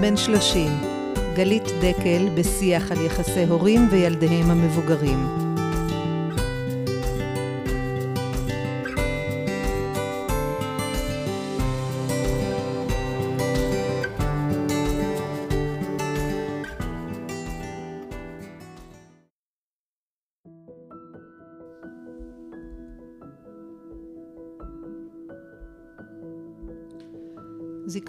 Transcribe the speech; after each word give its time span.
בן 0.00 0.16
30, 0.16 0.70
גלית 1.34 1.64
דקל 1.80 2.28
בשיח 2.34 2.92
על 2.92 3.00
יחסי 3.00 3.44
הורים 3.44 3.88
וילדיהם 3.90 4.50
המבוגרים. 4.50 5.43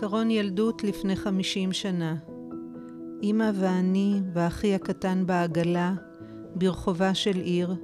זיכרון 0.05 0.31
ילדות 0.31 0.83
לפני 0.83 1.15
חמישים 1.15 1.73
שנה. 1.73 2.15
אמא 3.23 3.51
ואני 3.53 4.21
ואחי 4.33 4.75
הקטן 4.75 5.23
בעגלה, 5.25 5.93
ברחובה 6.55 7.13
של 7.13 7.39
עיר, 7.39 7.75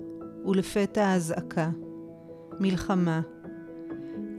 ולפתע 0.45 1.15
אזעקה. 1.15 1.69
מלחמה. 2.59 3.21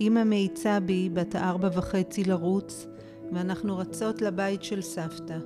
אמא 0.00 0.24
מאיצה 0.24 0.80
בי, 0.80 1.10
בת 1.12 1.34
הארבע 1.34 1.68
וחצי, 1.74 2.24
לרוץ, 2.24 2.86
ואנחנו 3.32 3.78
רצות 3.78 4.22
לבית 4.22 4.62
של 4.62 4.82
סבתא, 4.82 5.38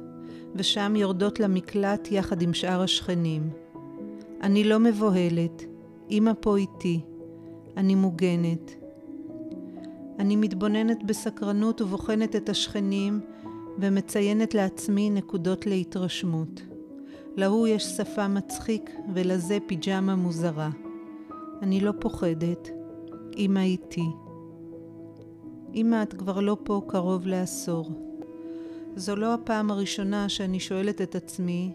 ושם 0.55 0.97
יורדות 0.97 1.41
למקלט 1.41 2.09
יחד 2.11 2.43
עם 2.43 2.55
שאר 2.55 2.83
השכנים. 2.83 3.51
אני 4.43 4.65
לא 4.65 4.79
מבוהלת, 4.79 5.65
אמא 6.11 6.33
פה 6.41 6.57
איתי, 6.57 7.01
אני 7.77 7.95
מוגנת. 7.95 8.86
אני 10.19 10.37
מתבוננת 10.37 11.03
בסקרנות 11.03 11.81
ובוחנת 11.81 12.37
את 12.37 12.49
השכנים 12.49 13.21
ומציינת 13.79 14.55
לעצמי 14.55 15.11
נקודות 15.11 15.67
להתרשמות. 15.67 16.63
להוא 17.37 17.69
יש 17.69 17.83
שפה 17.83 18.29
מצחיק 18.29 18.91
ולזה 19.15 19.59
פיג'מה 19.67 20.17
מוזרה. 20.17 20.71
אני 21.63 21.81
לא 21.81 21.93
פוחדת, 22.01 22.71
אמא 23.37 23.59
איתי. 23.59 24.07
אמא, 25.75 26.03
את 26.03 26.13
כבר 26.13 26.41
לא 26.41 26.57
פה 26.63 26.83
קרוב 26.89 27.27
לעשור. 27.27 27.91
זו 28.97 29.17
לא 29.17 29.35
הפעם 29.35 29.71
הראשונה 29.71 30.29
שאני 30.29 30.61
שואלת 30.61 31.03
את 31.03 31.15
עצמי 31.15 31.73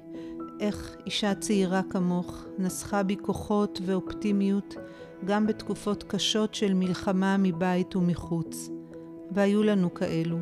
איך 0.60 0.98
אישה 1.06 1.36
צעירה 1.36 1.82
כמוך 1.90 2.46
נסחה 2.60 3.04
בי 3.04 3.16
כוחות 3.22 3.80
ואופטימיות 3.86 4.76
גם 5.26 5.48
בתקופות 5.48 6.04
קשות 6.04 6.54
של 6.54 6.74
מלחמה 6.74 7.38
מבית 7.40 7.96
ומחוץ, 7.96 8.70
והיו 9.32 9.64
לנו 9.64 9.94
כאלו. 9.94 10.38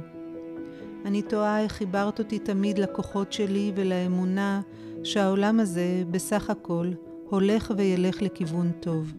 אני 1.05 1.21
תוהה 1.21 1.61
איך 1.61 1.71
חיברת 1.71 2.19
אותי 2.19 2.39
תמיד 2.39 2.77
לכוחות 2.77 3.33
שלי 3.33 3.71
ולאמונה 3.75 4.61
שהעולם 5.03 5.59
הזה, 5.59 6.03
בסך 6.11 6.49
הכל, 6.49 6.87
הולך 7.29 7.71
וילך 7.77 8.21
לכיוון 8.21 8.71
טוב. 8.79 9.13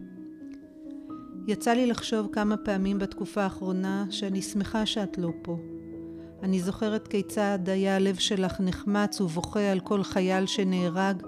יצא 1.47 1.71
לי 1.73 1.85
לחשוב 1.85 2.27
כמה 2.31 2.57
פעמים 2.57 2.99
בתקופה 2.99 3.43
האחרונה 3.43 4.05
שאני 4.09 4.41
שמחה 4.41 4.85
שאת 4.85 5.17
לא 5.17 5.29
פה. 5.41 5.57
אני 6.43 6.59
זוכרת 6.59 7.07
כיצד 7.07 7.59
היה 7.65 7.95
הלב 7.95 8.15
שלך 8.15 8.59
נחמץ 8.59 9.21
ובוכה 9.21 9.71
על 9.71 9.79
כל 9.79 10.03
חייל 10.03 10.45
שנהרג 10.45 11.23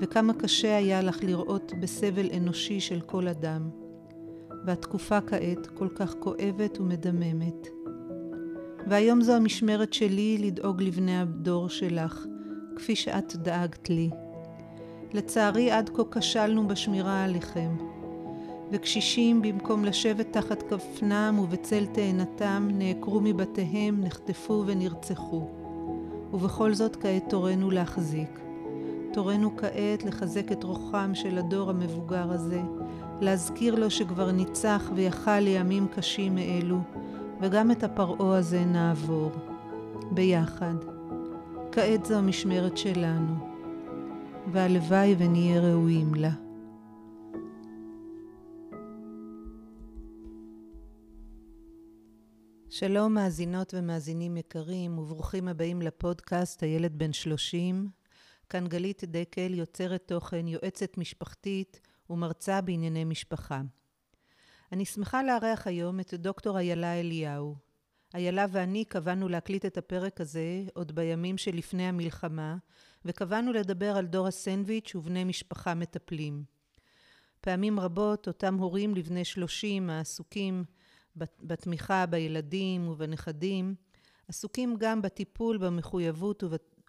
וכמה 0.00 0.32
קשה 0.32 0.76
היה 0.76 1.02
לך 1.02 1.24
לראות 1.24 1.72
בסבל 1.80 2.26
אנושי 2.36 2.80
של 2.80 3.00
כל 3.00 3.28
אדם. 3.28 3.70
והתקופה 4.64 5.20
כעת 5.20 5.66
כל 5.66 5.88
כך 5.94 6.14
כואבת 6.18 6.80
ומדממת. 6.80 7.68
והיום 8.86 9.22
זו 9.22 9.32
המשמרת 9.32 9.92
שלי 9.92 10.38
לדאוג 10.38 10.82
לבני 10.82 11.20
הדור 11.20 11.68
שלך, 11.68 12.26
כפי 12.76 12.96
שאת 12.96 13.36
דאגת 13.36 13.90
לי. 13.90 14.10
לצערי 15.12 15.70
עד 15.70 15.90
כה 15.94 16.02
כשלנו 16.10 16.68
בשמירה 16.68 17.24
עליכם, 17.24 17.76
וקשישים 18.72 19.42
במקום 19.42 19.84
לשבת 19.84 20.32
תחת 20.32 20.62
כפנם 20.62 21.38
ובצל 21.42 21.86
תאנתם 21.86 22.68
נעקרו 22.72 23.20
מבתיהם, 23.20 24.00
נחטפו 24.04 24.64
ונרצחו. 24.66 25.50
ובכל 26.32 26.74
זאת 26.74 26.96
כעת 26.96 27.24
תורנו 27.28 27.70
להחזיק. 27.70 28.40
תורנו 29.12 29.56
כעת 29.56 30.04
לחזק 30.04 30.52
את 30.52 30.64
רוחם 30.64 31.10
של 31.14 31.38
הדור 31.38 31.70
המבוגר 31.70 32.32
הזה, 32.32 32.60
להזכיר 33.20 33.74
לו 33.74 33.90
שכבר 33.90 34.30
ניצח 34.30 34.90
ויכל 34.94 35.40
לימים 35.40 35.88
קשים 35.88 36.34
מאלו, 36.34 36.80
וגם 37.40 37.70
את 37.70 37.84
הפרעה 37.84 38.38
הזה 38.38 38.64
נעבור. 38.64 39.30
ביחד. 40.10 40.74
כעת 41.72 42.04
זו 42.04 42.14
המשמרת 42.14 42.76
שלנו, 42.76 43.34
והלוואי 44.52 45.14
ונהיה 45.18 45.60
ראויים 45.60 46.14
לה. 46.14 46.30
שלום 52.68 53.14
מאזינות 53.14 53.74
ומאזינים 53.76 54.36
יקרים 54.36 54.98
וברוכים 54.98 55.48
הבאים 55.48 55.82
לפודקאסט 55.82 56.62
הילד 56.62 56.98
בן 56.98 57.12
שלושים 57.12 57.88
כאן 58.50 58.66
גלית 58.66 59.04
דקל, 59.04 59.54
יוצרת 59.54 60.02
תוכן, 60.06 60.48
יועצת 60.48 60.98
משפחתית 60.98 61.80
ומרצה 62.10 62.60
בענייני 62.60 63.04
משפחה. 63.04 63.60
אני 64.72 64.84
שמחה 64.84 65.22
לארח 65.22 65.66
היום 65.66 66.00
את 66.00 66.14
דוקטור 66.14 66.58
איילה 66.58 67.00
אליהו. 67.00 67.56
איילה 68.14 68.46
ואני 68.50 68.84
קבענו 68.84 69.28
להקליט 69.28 69.66
את 69.66 69.78
הפרק 69.78 70.20
הזה 70.20 70.64
עוד 70.74 70.92
בימים 70.94 71.38
שלפני 71.38 71.88
המלחמה, 71.88 72.56
וקבענו 73.04 73.52
לדבר 73.52 73.96
על 73.96 74.06
דור 74.06 74.26
הסנדוויץ' 74.26 74.94
ובני 74.94 75.24
משפחה 75.24 75.74
מטפלים. 75.74 76.44
פעמים 77.40 77.80
רבות 77.80 78.28
אותם 78.28 78.54
הורים 78.54 78.94
לבני 78.94 79.24
שלושים 79.24 79.90
העסוקים 79.90 80.64
בתמיכה 81.16 82.06
בילדים 82.06 82.88
ובנכדים, 82.88 83.74
עסוקים 84.28 84.76
גם 84.78 85.02
בטיפול 85.02 85.58
במחויבות 85.58 86.42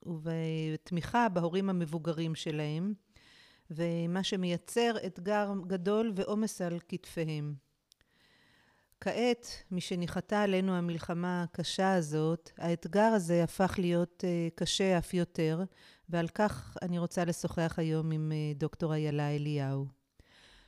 ובתמיכה 0.05 1.29
בהורים 1.29 1.69
המבוגרים 1.69 2.35
שלהם, 2.35 2.93
ומה 3.71 4.23
שמייצר 4.23 4.95
אתגר 5.05 5.51
גדול 5.67 6.11
ועומס 6.15 6.61
על 6.61 6.79
כתפיהם. 6.87 7.53
כעת, 9.01 9.63
משניחתה 9.71 10.41
עלינו 10.41 10.75
המלחמה 10.75 11.43
הקשה 11.43 11.93
הזאת, 11.93 12.51
האתגר 12.57 13.01
הזה 13.01 13.43
הפך 13.43 13.75
להיות 13.77 14.23
uh, 14.23 14.55
קשה 14.55 14.97
אף 14.97 15.13
יותר, 15.13 15.63
ועל 16.09 16.27
כך 16.27 16.77
אני 16.81 16.99
רוצה 16.99 17.25
לשוחח 17.25 17.75
היום 17.77 18.11
עם 18.11 18.31
uh, 18.31 18.57
דוקטור 18.57 18.93
איילה 18.93 19.35
אליהו. 19.35 19.85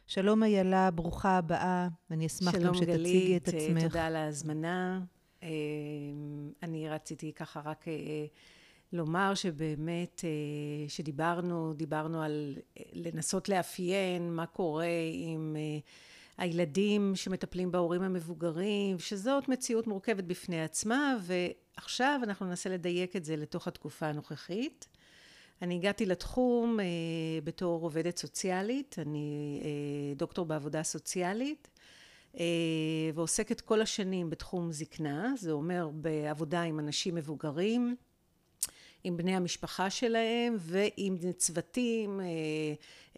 שלום 0.08 0.44
איילה, 0.44 0.92
ברוכה 0.92 1.38
הבאה, 1.38 1.88
אני 2.12 2.26
אשמח 2.26 2.56
גם 2.56 2.74
שתציגי 2.74 3.38
את 3.38 3.48
עצמך. 3.48 3.62
שלום 3.62 3.74
גלית, 3.74 3.88
תודה 3.88 4.06
על 4.06 4.16
ההזמנה. 4.16 5.02
אני 6.64 6.90
רציתי 6.90 7.34
ככה 7.34 7.62
רק 7.66 7.86
לומר 8.94 9.36
שבאמת, 9.36 10.22
אה, 10.26 10.90
שדיברנו, 10.90 11.74
דיברנו 11.74 12.22
על 12.22 12.58
אה, 12.78 12.84
לנסות 12.94 13.50
לאפיין 13.50 14.34
מה 14.34 14.46
קורה 14.46 14.86
עם 15.14 15.56
אה, 15.60 15.80
הילדים 16.38 17.16
שמטפלים 17.16 17.72
בהורים 17.72 18.02
המבוגרים, 18.02 19.00
שזאת 19.00 19.50
מציאות 19.50 19.88
מורכבת 19.88 20.24
בפני 20.24 20.64
עצמה, 20.64 21.18
ועכשיו 21.22 22.20
אנחנו 22.24 22.46
ננסה 22.46 22.70
לדייק 22.70 23.16
את 23.16 23.26
זה 23.26 23.36
לתוך 23.36 23.68
התקופה 23.68 24.06
הנוכחית. 24.06 24.88
אני 25.62 25.76
הגעתי 25.76 26.06
לתחום 26.06 26.80
בתור 27.44 27.84
עובדת 27.84 28.18
סוציאלית, 28.18 28.96
אני 29.00 29.62
דוקטור 30.16 30.46
בעבודה 30.46 30.84
סוציאלית, 30.84 31.68
ועוסקת 33.14 33.62
כל 33.62 33.82
השנים 33.82 34.30
בתחום 34.30 34.72
זקנה, 34.72 35.34
זה 35.38 35.52
אומר 35.52 35.90
בעבודה 35.94 36.62
עם 36.62 36.80
אנשים 36.80 37.16
מבוגרים, 37.16 37.96
עם 39.04 39.18
בני 39.18 39.36
המשפחה 39.36 39.90
שלהם 39.90 40.56
ועם 40.60 41.18
צוותים, 41.38 42.22
אה, 42.22 42.26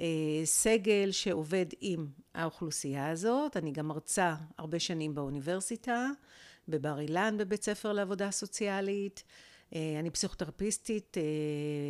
אה, 0.02 0.46
סגל 0.46 1.12
שעובד 1.12 1.66
עם 1.82 2.08
האוכלוסייה 2.34 3.10
הזאת. 3.10 3.58
אני 3.58 3.72
גם 3.72 3.88
מרצה 3.88 4.36
הרבה 4.58 4.80
שנים 4.80 5.16
באוניברסיטה, 5.16 6.08
בבר 6.68 7.00
אילן 7.00 7.36
בבית 7.38 7.64
ספר 7.64 7.94
לעבודה 7.94 8.32
סוציאלית. 8.32 9.24
אה, 9.76 9.96
אני 10.00 10.10
פסיכותרפיסטית 10.10 11.18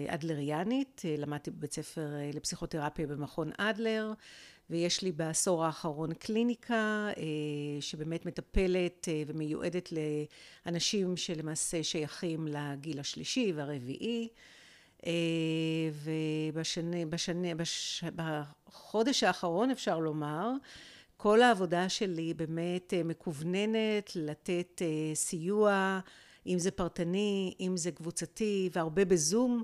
אדלריאנית, 0.07 1.01
למדתי 1.17 1.51
בבית 1.51 1.73
ספר 1.73 2.09
לפסיכותרפיה 2.33 3.07
במכון 3.07 3.51
אדלר. 3.57 4.13
ויש 4.69 5.01
לי 5.01 5.11
בעשור 5.11 5.65
האחרון 5.65 6.13
קליניקה 6.13 7.09
אה, 7.17 7.23
שבאמת 7.81 8.25
מטפלת 8.25 9.07
אה, 9.07 9.23
ומיועדת 9.27 9.89
לאנשים 10.65 11.17
שלמעשה 11.17 11.83
שייכים 11.83 12.47
לגיל 12.47 12.99
השלישי 12.99 13.53
והרביעי. 13.55 14.27
אה, 15.05 15.11
ובשני, 16.03 17.05
בשני, 17.05 17.55
בש, 17.55 18.03
בחודש 18.15 19.23
האחרון 19.23 19.71
אפשר 19.71 19.99
לומר, 19.99 20.49
כל 21.17 21.41
העבודה 21.41 21.89
שלי 21.89 22.33
באמת 22.33 22.93
מקווננת 23.05 24.11
לתת 24.15 24.81
סיוע 25.13 25.99
אם 26.47 26.59
זה 26.59 26.71
פרטני, 26.71 27.53
אם 27.59 27.77
זה 27.77 27.91
קבוצתי, 27.91 28.69
והרבה 28.73 29.05
בזום, 29.05 29.63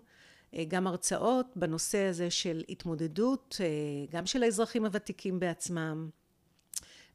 גם 0.67 0.87
הרצאות 0.87 1.45
בנושא 1.55 1.97
הזה 1.97 2.29
של 2.29 2.63
התמודדות, 2.69 3.57
גם 4.09 4.25
של 4.25 4.43
האזרחים 4.43 4.85
הוותיקים 4.85 5.39
בעצמם, 5.39 6.09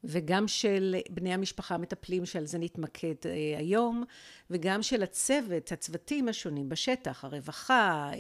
וגם 0.05 0.49
של 0.49 0.97
בני 1.11 1.35
המשפחה 1.35 1.75
המטפלים 1.75 2.27
שעל 2.27 2.47
זה 2.47 2.59
נתמקד 2.59 3.15
היום, 3.59 4.05
וגם 4.51 4.83
של 4.83 5.03
הצוות, 5.03 5.73
הצוותים 5.73 6.29
השונים 6.29 6.69
בשטח, 6.69 7.25
הרווחה, 7.25 8.11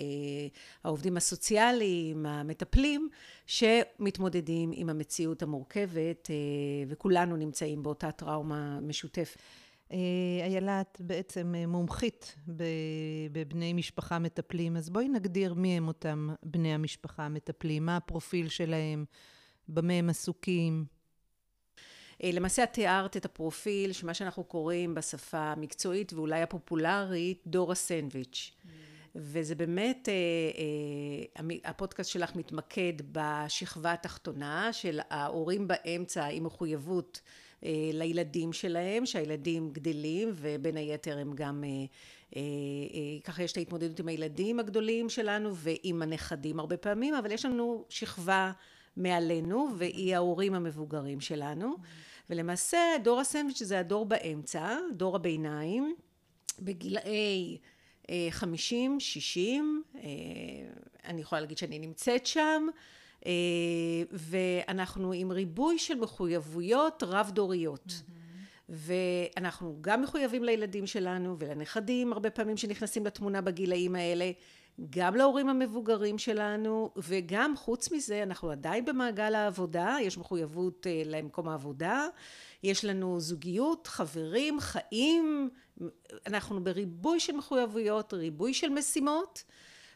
העובדים 0.84 1.16
הסוציאליים, 1.16 2.26
המטפלים, 2.26 3.08
שמתמודדים 3.46 4.70
עם 4.74 4.90
המציאות 4.90 5.42
המורכבת, 5.42 6.30
וכולנו 6.88 7.36
נמצאים 7.36 7.82
באותה 7.82 8.12
טראומה 8.12 8.80
משותפת. 8.80 9.40
איילה, 10.42 10.80
את 10.80 11.00
בעצם 11.00 11.54
מומחית 11.68 12.36
בבני 13.32 13.72
משפחה 13.72 14.18
מטפלים, 14.18 14.76
אז 14.76 14.90
בואי 14.90 15.08
נגדיר 15.08 15.54
מי 15.54 15.76
הם 15.76 15.88
אותם 15.88 16.28
בני 16.42 16.74
המשפחה 16.74 17.22
המטפלים, 17.22 17.86
מה 17.86 17.96
הפרופיל 17.96 18.48
שלהם, 18.48 19.04
במה 19.68 19.92
הם 19.92 20.10
עסוקים. 20.10 20.84
למעשה 22.22 22.62
את 22.62 22.72
תיארת 22.72 23.16
את 23.16 23.24
הפרופיל 23.24 23.92
שמה 23.92 24.14
שאנחנו 24.14 24.44
קוראים 24.44 24.94
בשפה 24.94 25.38
המקצועית 25.38 26.12
ואולי 26.12 26.42
הפופולרית 26.42 27.42
דור 27.46 27.72
הסנדוויץ'. 27.72 28.54
וזה 29.14 29.54
באמת, 29.54 30.08
הפודקאסט 31.64 32.10
שלך 32.10 32.36
מתמקד 32.36 32.92
בשכבה 33.12 33.92
התחתונה 33.92 34.72
של 34.72 35.00
ההורים 35.10 35.68
באמצע 35.68 36.26
עם 36.26 36.44
מחויבות 36.44 37.20
לילדים 37.92 38.52
שלהם, 38.52 39.06
שהילדים 39.06 39.70
גדלים 39.70 40.28
ובין 40.34 40.76
היתר 40.76 41.18
הם 41.18 41.32
גם, 41.34 41.64
ככה 43.24 43.42
יש 43.42 43.52
את 43.52 43.56
ההתמודדות 43.56 44.00
עם 44.00 44.08
הילדים 44.08 44.60
הגדולים 44.60 45.08
שלנו 45.08 45.54
ועם 45.54 46.02
הנכדים 46.02 46.60
הרבה 46.60 46.76
פעמים, 46.76 47.14
אבל 47.14 47.32
יש 47.32 47.44
לנו 47.44 47.84
שכבה 47.88 48.52
מעלינו 48.96 49.68
והיא 49.76 50.14
ההורים 50.14 50.54
המבוגרים 50.54 51.20
שלנו. 51.20 51.74
ולמעשה 52.30 52.78
דור 53.04 53.20
הסנדוויץ' 53.20 53.62
זה 53.62 53.78
הדור 53.78 54.06
באמצע, 54.06 54.78
דור 54.92 55.16
הביניים, 55.16 55.94
בגילאי 56.60 57.58
חמישים, 58.30 59.00
שישים, 59.00 59.82
אני 61.04 61.20
יכולה 61.20 61.40
להגיד 61.40 61.58
שאני 61.58 61.78
נמצאת 61.78 62.26
שם, 62.26 62.66
ואנחנו 64.12 65.12
עם 65.12 65.32
ריבוי 65.32 65.78
של 65.78 65.94
מחויבויות 65.94 67.02
רב 67.06 67.30
דוריות. 67.34 68.02
ואנחנו 68.68 69.78
גם 69.80 70.02
מחויבים 70.02 70.44
לילדים 70.44 70.86
שלנו 70.86 71.36
ולנכדים 71.38 72.12
הרבה 72.12 72.30
פעמים 72.30 72.56
שנכנסים 72.56 73.06
לתמונה 73.06 73.40
בגילאים 73.40 73.94
האלה, 73.94 74.30
גם 74.90 75.14
להורים 75.14 75.48
המבוגרים 75.48 76.18
שלנו 76.18 76.90
וגם 76.96 77.56
חוץ 77.56 77.92
מזה 77.92 78.22
אנחנו 78.22 78.50
עדיין 78.50 78.84
במעגל 78.84 79.34
העבודה, 79.34 79.96
יש 80.02 80.18
מחויבות 80.18 80.86
למקום 81.04 81.48
העבודה, 81.48 82.06
יש 82.62 82.84
לנו 82.84 83.20
זוגיות, 83.20 83.86
חברים, 83.86 84.60
חיים, 84.60 85.50
אנחנו 86.26 86.64
בריבוי 86.64 87.20
של 87.20 87.32
מחויבויות, 87.32 88.14
ריבוי 88.14 88.54
של 88.54 88.68
משימות 88.68 89.44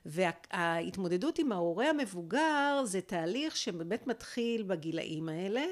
וההתמודדות 0.07 1.39
עם 1.39 1.53
ההורה 1.53 1.91
המבוגר 1.91 2.83
זה 2.85 3.01
תהליך 3.01 3.57
שבאמת 3.57 4.07
מתחיל 4.07 4.63
בגילאים 4.63 5.29
האלה. 5.29 5.63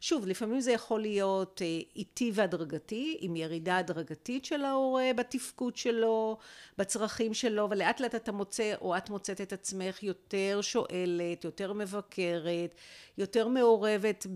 שוב, 0.00 0.26
לפעמים 0.26 0.60
זה 0.60 0.72
יכול 0.72 1.00
להיות 1.00 1.62
איטי 1.96 2.30
והדרגתי, 2.34 3.16
עם 3.20 3.36
ירידה 3.36 3.76
הדרגתית 3.78 4.44
של 4.44 4.64
ההורה 4.64 5.10
בתפקוד 5.16 5.76
שלו, 5.76 6.38
בצרכים 6.78 7.34
שלו, 7.34 7.70
ולאט 7.70 8.00
לאט 8.00 8.14
אתה 8.14 8.32
מוצא 8.32 8.74
או 8.80 8.96
את 8.96 9.10
מוצאת 9.10 9.40
את 9.40 9.52
עצמך 9.52 10.02
יותר 10.02 10.60
שואלת, 10.62 11.44
יותר 11.44 11.72
מבקרת, 11.72 12.74
יותר 13.18 13.48
מעורבת 13.48 14.26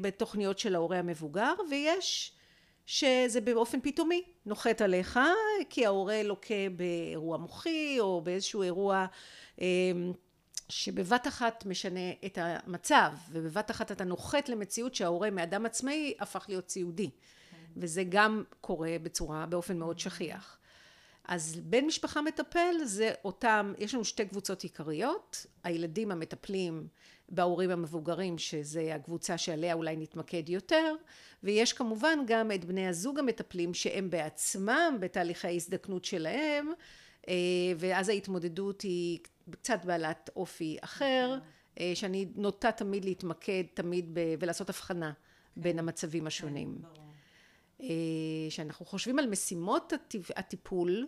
בתוכניות 0.00 0.58
של 0.58 0.74
ההורה 0.74 0.98
המבוגר, 0.98 1.54
ויש 1.70 2.32
שזה 2.90 3.40
באופן 3.40 3.80
פתאומי 3.82 4.22
נוחת 4.46 4.80
עליך, 4.80 5.18
כי 5.70 5.86
ההורה 5.86 6.22
לוקה 6.22 6.54
באירוע 6.76 7.36
מוחי 7.36 7.96
או 8.00 8.20
באיזשהו 8.20 8.62
אירוע 8.62 9.06
שבבת 10.68 11.26
אחת 11.26 11.66
משנה 11.66 12.10
את 12.26 12.38
המצב, 12.40 13.12
ובבת 13.32 13.70
אחת 13.70 13.92
אתה 13.92 14.04
נוחת 14.04 14.48
למציאות 14.48 14.94
שההורה 14.94 15.30
מאדם 15.30 15.66
עצמאי 15.66 16.14
הפך 16.20 16.44
להיות 16.48 16.70
סיעודי. 16.70 17.10
וזה 17.76 18.02
גם 18.08 18.44
קורה 18.60 18.96
בצורה, 19.02 19.46
באופן 19.46 19.78
מאוד 19.78 19.98
שכיח. 19.98 20.58
אז 21.24 21.60
בן 21.64 21.84
משפחה 21.84 22.22
מטפל 22.22 22.74
זה 22.84 23.12
אותם, 23.24 23.72
יש 23.78 23.94
לנו 23.94 24.04
שתי 24.04 24.26
קבוצות 24.26 24.62
עיקריות, 24.62 25.46
הילדים 25.64 26.10
המטפלים 26.10 26.88
בהורים 27.30 27.70
המבוגרים 27.70 28.38
שזה 28.38 28.94
הקבוצה 28.94 29.38
שעליה 29.38 29.74
אולי 29.74 29.96
נתמקד 29.96 30.48
יותר 30.48 30.94
ויש 31.42 31.72
כמובן 31.72 32.18
גם 32.26 32.52
את 32.52 32.64
בני 32.64 32.86
הזוג 32.86 33.18
המטפלים 33.18 33.74
שהם 33.74 34.10
בעצמם 34.10 34.96
בתהליכי 35.00 35.46
ההזדקנות 35.46 36.04
שלהם 36.04 36.72
ואז 37.78 38.08
ההתמודדות 38.08 38.82
היא 38.82 39.18
קצת 39.50 39.84
בעלת 39.84 40.30
אופי 40.36 40.76
אחר 40.80 41.38
שאני 41.94 42.26
נוטה 42.36 42.72
תמיד 42.72 43.04
להתמקד 43.04 43.64
תמיד 43.74 44.18
ולעשות 44.38 44.68
הבחנה 44.68 45.12
בין 45.56 45.78
המצבים 45.78 46.26
השונים. 46.26 46.78
כשאנחנו 48.48 48.86
חושבים 48.86 49.18
על 49.18 49.26
משימות 49.26 49.92
הטיפול 50.36 51.06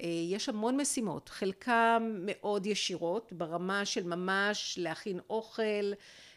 יש 0.00 0.48
המון 0.48 0.80
משימות, 0.80 1.28
חלקם 1.28 2.16
מאוד 2.18 2.66
ישירות 2.66 3.32
ברמה 3.32 3.84
של 3.84 4.06
ממש 4.06 4.78
להכין 4.82 5.20
אוכל, 5.30 5.92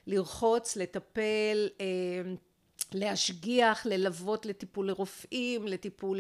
לרחוץ, 0.08 0.76
לטפל, 0.76 1.68
להשגיח, 2.94 3.86
ללוות 3.86 4.46
לטיפול 4.46 4.88
לרופאים, 4.88 5.68
לטיפול, 5.68 6.20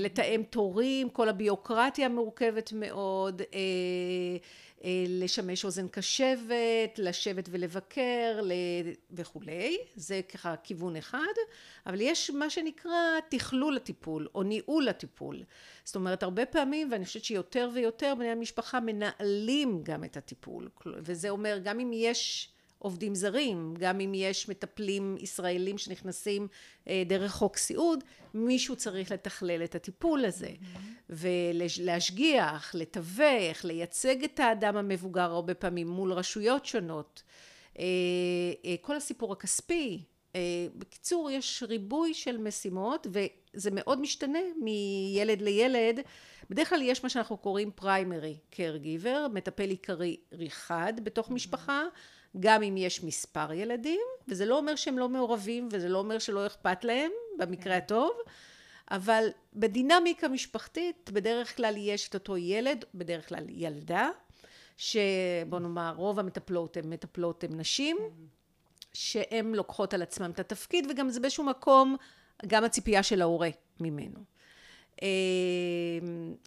לתאם 0.00 0.42
תורים, 0.50 1.08
כל 1.08 1.28
הביוקרטיה 1.28 2.06
המורכבת 2.06 2.72
מאוד, 2.72 3.42
לשמש 5.08 5.64
אוזן 5.64 5.88
קשבת, 5.88 6.98
לשבת 6.98 7.48
ולבקר 7.50 8.40
וכולי, 9.10 9.78
זה 9.96 10.20
ככה 10.22 10.54
כיוון 10.56 10.96
אחד, 10.96 11.18
אבל 11.86 12.00
יש 12.00 12.30
מה 12.30 12.50
שנקרא 12.50 13.20
תכלול 13.28 13.76
הטיפול 13.76 14.28
או 14.34 14.42
ניהול 14.42 14.88
הטיפול, 14.88 15.42
זאת 15.84 15.96
אומרת 15.96 16.22
הרבה 16.22 16.46
פעמים 16.46 16.92
ואני 16.92 17.04
חושבת 17.04 17.24
שיותר 17.24 17.70
ויותר 17.74 18.14
בני 18.18 18.28
המשפחה 18.28 18.80
מנהלים 18.80 19.80
גם 19.82 20.04
את 20.04 20.16
הטיפול. 20.16 20.68
וזה 20.86 21.30
אומר 21.30 21.58
גם 21.64 21.80
אם 21.80 21.90
יש 21.94 22.48
עובדים 22.84 23.14
זרים, 23.14 23.74
גם 23.78 24.00
אם 24.00 24.12
יש 24.14 24.48
מטפלים 24.48 25.16
ישראלים 25.20 25.78
שנכנסים 25.78 26.48
דרך 27.06 27.32
חוק 27.32 27.56
סיעוד, 27.56 28.04
מישהו 28.34 28.76
צריך 28.76 29.10
לתכלל 29.10 29.64
את 29.64 29.74
הטיפול 29.74 30.24
הזה. 30.24 30.50
ולהשגיח, 31.10 32.74
לתווך, 32.74 33.64
לייצג 33.64 34.24
את 34.24 34.40
האדם 34.40 34.76
המבוגר 34.76 35.30
הרבה 35.30 35.54
פעמים 35.54 35.88
מול 35.88 36.12
רשויות 36.12 36.66
שונות, 36.66 37.22
כל 38.80 38.96
הסיפור 38.96 39.32
הכספי, 39.32 40.02
בקיצור 40.76 41.30
יש 41.30 41.62
ריבוי 41.68 42.14
של 42.14 42.36
משימות 42.36 43.06
וזה 43.10 43.70
מאוד 43.72 44.00
משתנה 44.00 44.38
מילד 44.62 45.42
לילד, 45.42 46.00
בדרך 46.50 46.68
כלל 46.68 46.82
יש 46.82 47.02
מה 47.02 47.08
שאנחנו 47.08 47.36
קוראים 47.36 47.70
פריימרי 47.74 48.36
caregiver, 48.52 49.28
מטפל 49.32 49.70
עיקרי 49.70 50.16
אחד 50.46 50.92
בתוך 51.04 51.30
משפחה 51.30 51.82
גם 52.40 52.62
אם 52.62 52.76
יש 52.76 53.04
מספר 53.04 53.52
ילדים, 53.52 54.00
וזה 54.28 54.46
לא 54.46 54.58
אומר 54.58 54.76
שהם 54.76 54.98
לא 54.98 55.08
מעורבים, 55.08 55.68
וזה 55.72 55.88
לא 55.88 55.98
אומר 55.98 56.18
שלא 56.18 56.46
אכפת 56.46 56.84
להם, 56.84 57.10
במקרה 57.38 57.76
הטוב, 57.76 58.12
אבל 58.90 59.28
בדינמיקה 59.54 60.28
משפחתית, 60.28 61.10
בדרך 61.12 61.56
כלל 61.56 61.74
יש 61.76 62.08
את 62.08 62.14
אותו 62.14 62.36
ילד, 62.36 62.84
בדרך 62.94 63.28
כלל 63.28 63.44
ילדה, 63.48 64.10
שבוא 64.76 65.58
נאמר, 65.58 65.94
רוב 65.96 66.18
המטפלות 66.18 66.76
הן 66.76 66.90
מטפלות 66.90 67.44
הן 67.44 67.60
נשים, 67.60 67.96
שהן 68.92 69.54
לוקחות 69.54 69.94
על 69.94 70.02
עצמן 70.02 70.30
את 70.30 70.40
התפקיד, 70.40 70.86
וגם 70.90 71.10
זה 71.10 71.20
באיזשהו 71.20 71.44
מקום, 71.44 71.96
גם 72.46 72.64
הציפייה 72.64 73.02
של 73.02 73.22
ההורה 73.22 73.48
ממנו. 73.80 74.33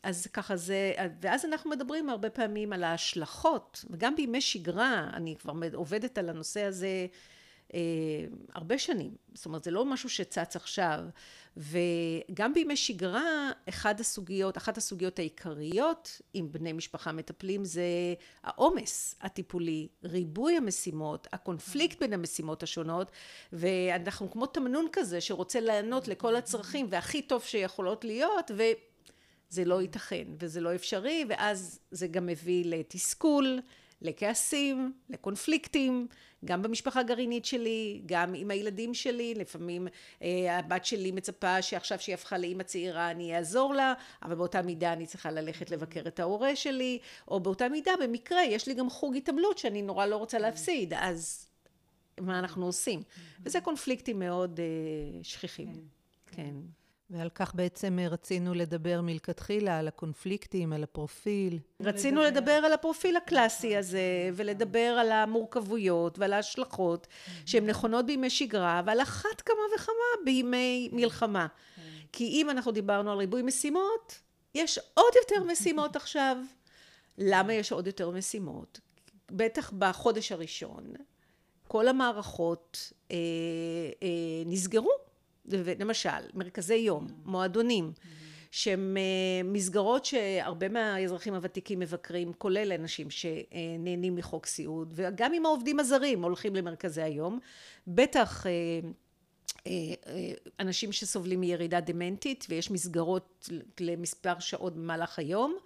אז 0.03 0.27
ככה 0.27 0.55
זה, 0.55 0.93
ואז 1.21 1.45
אנחנו 1.45 1.69
מדברים 1.69 2.09
הרבה 2.09 2.29
פעמים 2.29 2.73
על 2.73 2.83
ההשלכות, 2.83 3.85
וגם 3.89 4.15
בימי 4.15 4.41
שגרה, 4.41 5.09
אני 5.13 5.35
כבר 5.39 5.53
עובדת 5.73 6.17
על 6.17 6.29
הנושא 6.29 6.63
הזה 6.63 7.07
הרבה 8.53 8.77
שנים. 8.77 9.11
זאת 9.33 9.45
אומרת, 9.45 9.63
זה 9.63 9.71
לא 9.71 9.85
משהו 9.85 10.09
שצץ 10.09 10.55
עכשיו. 10.55 10.99
וגם 11.57 12.53
בימי 12.53 12.75
שגרה, 12.75 13.51
אחת 13.69 13.99
הסוגיות, 13.99 14.57
אחת 14.57 14.77
הסוגיות 14.77 15.19
העיקריות 15.19 16.21
עם 16.33 16.51
בני 16.51 16.73
משפחה 16.73 17.11
מטפלים 17.11 17.65
זה 17.65 17.83
העומס 18.43 19.15
הטיפולי, 19.21 19.87
ריבוי 20.03 20.57
המשימות, 20.57 21.27
הקונפליקט 21.33 21.99
בין 21.99 22.13
המשימות 22.13 22.63
השונות, 22.63 23.11
ואנחנו 23.53 24.31
כמו 24.31 24.45
תמנון 24.45 24.87
כזה 24.91 25.21
שרוצה 25.21 25.59
לענות 25.59 26.07
לכל 26.07 26.35
הצרכים 26.35 26.87
והכי 26.89 27.21
טוב 27.21 27.43
שיכולות 27.43 28.05
להיות, 28.05 28.51
וזה 28.51 29.65
לא 29.65 29.81
ייתכן 29.81 30.27
וזה 30.39 30.61
לא 30.61 30.75
אפשרי, 30.75 31.25
ואז 31.29 31.79
זה 31.91 32.07
גם 32.07 32.25
מביא 32.25 32.65
לתסכול, 32.65 33.59
לכעסים, 34.01 34.93
לקונפליקטים, 35.09 36.07
גם 36.45 36.61
במשפחה 36.61 36.99
הגרעינית 36.99 37.45
שלי, 37.45 38.01
גם 38.05 38.33
עם 38.33 38.51
הילדים 38.51 38.93
שלי, 38.93 39.33
לפעמים 39.35 39.87
אה, 40.21 40.57
הבת 40.59 40.85
שלי 40.85 41.11
מצפה 41.11 41.61
שעכשיו 41.61 41.99
שהיא 41.99 42.13
הפכה 42.13 42.37
לאימא 42.37 42.63
צעירה 42.63 43.11
אני 43.11 43.37
אעזור 43.37 43.73
לה, 43.73 43.93
אבל 44.23 44.35
באותה 44.35 44.61
מידה 44.61 44.93
אני 44.93 45.05
צריכה 45.05 45.31
ללכת 45.31 45.71
לבקר 45.71 46.03
את 46.07 46.19
ההורה 46.19 46.55
שלי, 46.55 46.99
או 47.27 47.39
באותה 47.39 47.69
מידה 47.69 47.91
במקרה 48.03 48.43
יש 48.43 48.67
לי 48.67 48.73
גם 48.73 48.89
חוג 48.89 49.15
התעמלות 49.15 49.57
שאני 49.57 49.81
נורא 49.81 50.05
לא 50.05 50.15
רוצה 50.15 50.39
להפסיד, 50.39 50.93
אז 50.93 51.49
מה 52.19 52.39
אנחנו 52.39 52.65
עושים? 52.65 53.03
וזה 53.43 53.61
קונפליקטים 53.61 54.19
מאוד 54.19 54.59
אה, 54.59 55.23
שכיחים, 55.23 55.73
כן. 56.25 56.35
כן. 56.35 56.55
ועל 57.09 57.29
כך 57.35 57.55
בעצם 57.55 57.99
רצינו 58.09 58.53
לדבר 58.53 59.01
מלכתחילה, 59.01 59.79
על 59.79 59.87
הקונפליקטים, 59.87 60.73
על 60.73 60.83
הפרופיל. 60.83 61.59
רצינו 61.81 62.21
לדבר, 62.21 62.39
לדבר 62.41 62.65
על 62.65 62.73
הפרופיל 62.73 63.17
הקלאסי 63.17 63.77
הזה, 63.77 64.29
ולדבר 64.33 64.97
על 64.99 65.11
המורכבויות 65.11 66.19
ועל 66.19 66.33
ההשלכות 66.33 67.07
שהן 67.45 67.65
נכונות 67.69 68.05
בימי 68.05 68.29
שגרה, 68.29 68.81
ועל 68.85 69.01
אחת 69.01 69.41
כמה 69.41 69.57
וכמה 69.75 70.25
בימי 70.25 70.89
מלחמה. 70.91 71.47
כי 72.11 72.25
אם 72.25 72.49
אנחנו 72.49 72.71
דיברנו 72.71 73.11
על 73.11 73.17
ריבוי 73.17 73.41
משימות, 73.41 74.19
יש 74.55 74.79
עוד 74.93 75.13
יותר 75.15 75.43
משימות 75.43 75.95
עכשיו. 76.01 76.37
למה 77.17 77.53
יש 77.53 77.71
עוד 77.71 77.87
יותר 77.87 78.09
משימות? 78.09 78.79
בטח 79.31 79.71
בחודש 79.77 80.31
הראשון, 80.31 80.93
כל 81.67 81.87
המערכות 81.87 82.93
אה, 83.11 83.17
אה, 84.03 84.43
נסגרו. 84.45 85.06
למשל, 85.79 86.09
מרכזי 86.33 86.75
יום, 86.75 87.07
מועדונים, 87.25 87.91
שהם 88.51 88.97
אה, 88.97 89.43
מסגרות 89.43 90.05
שהרבה 90.05 90.69
מהאזרחים 90.69 91.33
הוותיקים 91.33 91.79
מבקרים, 91.79 92.33
כולל 92.33 92.71
אנשים 92.71 93.07
שנהנים 93.09 94.15
מחוק 94.15 94.45
סיעוד, 94.45 94.93
וגם 94.95 95.33
עם 95.33 95.45
העובדים 95.45 95.79
הזרים 95.79 96.23
הולכים 96.23 96.55
למרכזי 96.55 97.01
היום, 97.01 97.39
בטח 97.87 98.45
אה, 98.47 98.51
אה, 99.67 100.31
אנשים 100.59 100.91
שסובלים 100.91 101.39
מירידה 101.39 101.79
דמנטית 101.79 102.45
ויש 102.49 102.71
מסגרות 102.71 103.49
למספר 103.79 104.39
שעות 104.39 104.75
במהלך 104.75 105.19
היום 105.19 105.57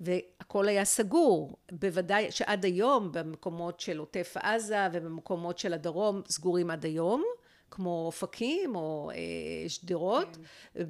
והכל 0.00 0.68
היה 0.68 0.84
סגור, 0.84 1.56
בוודאי 1.72 2.30
שעד 2.30 2.64
היום 2.64 3.12
במקומות 3.12 3.80
של 3.80 3.98
עוטף 3.98 4.34
עזה 4.36 4.86
ובמקומות 4.92 5.58
של 5.58 5.72
הדרום 5.72 6.22
סגורים 6.28 6.70
עד 6.70 6.84
היום 6.84 7.24
כמו 7.70 8.06
אופקים 8.06 8.76
או 8.76 9.10
אה, 9.14 9.68
שדרות, 9.68 10.36
כן. 10.36 10.82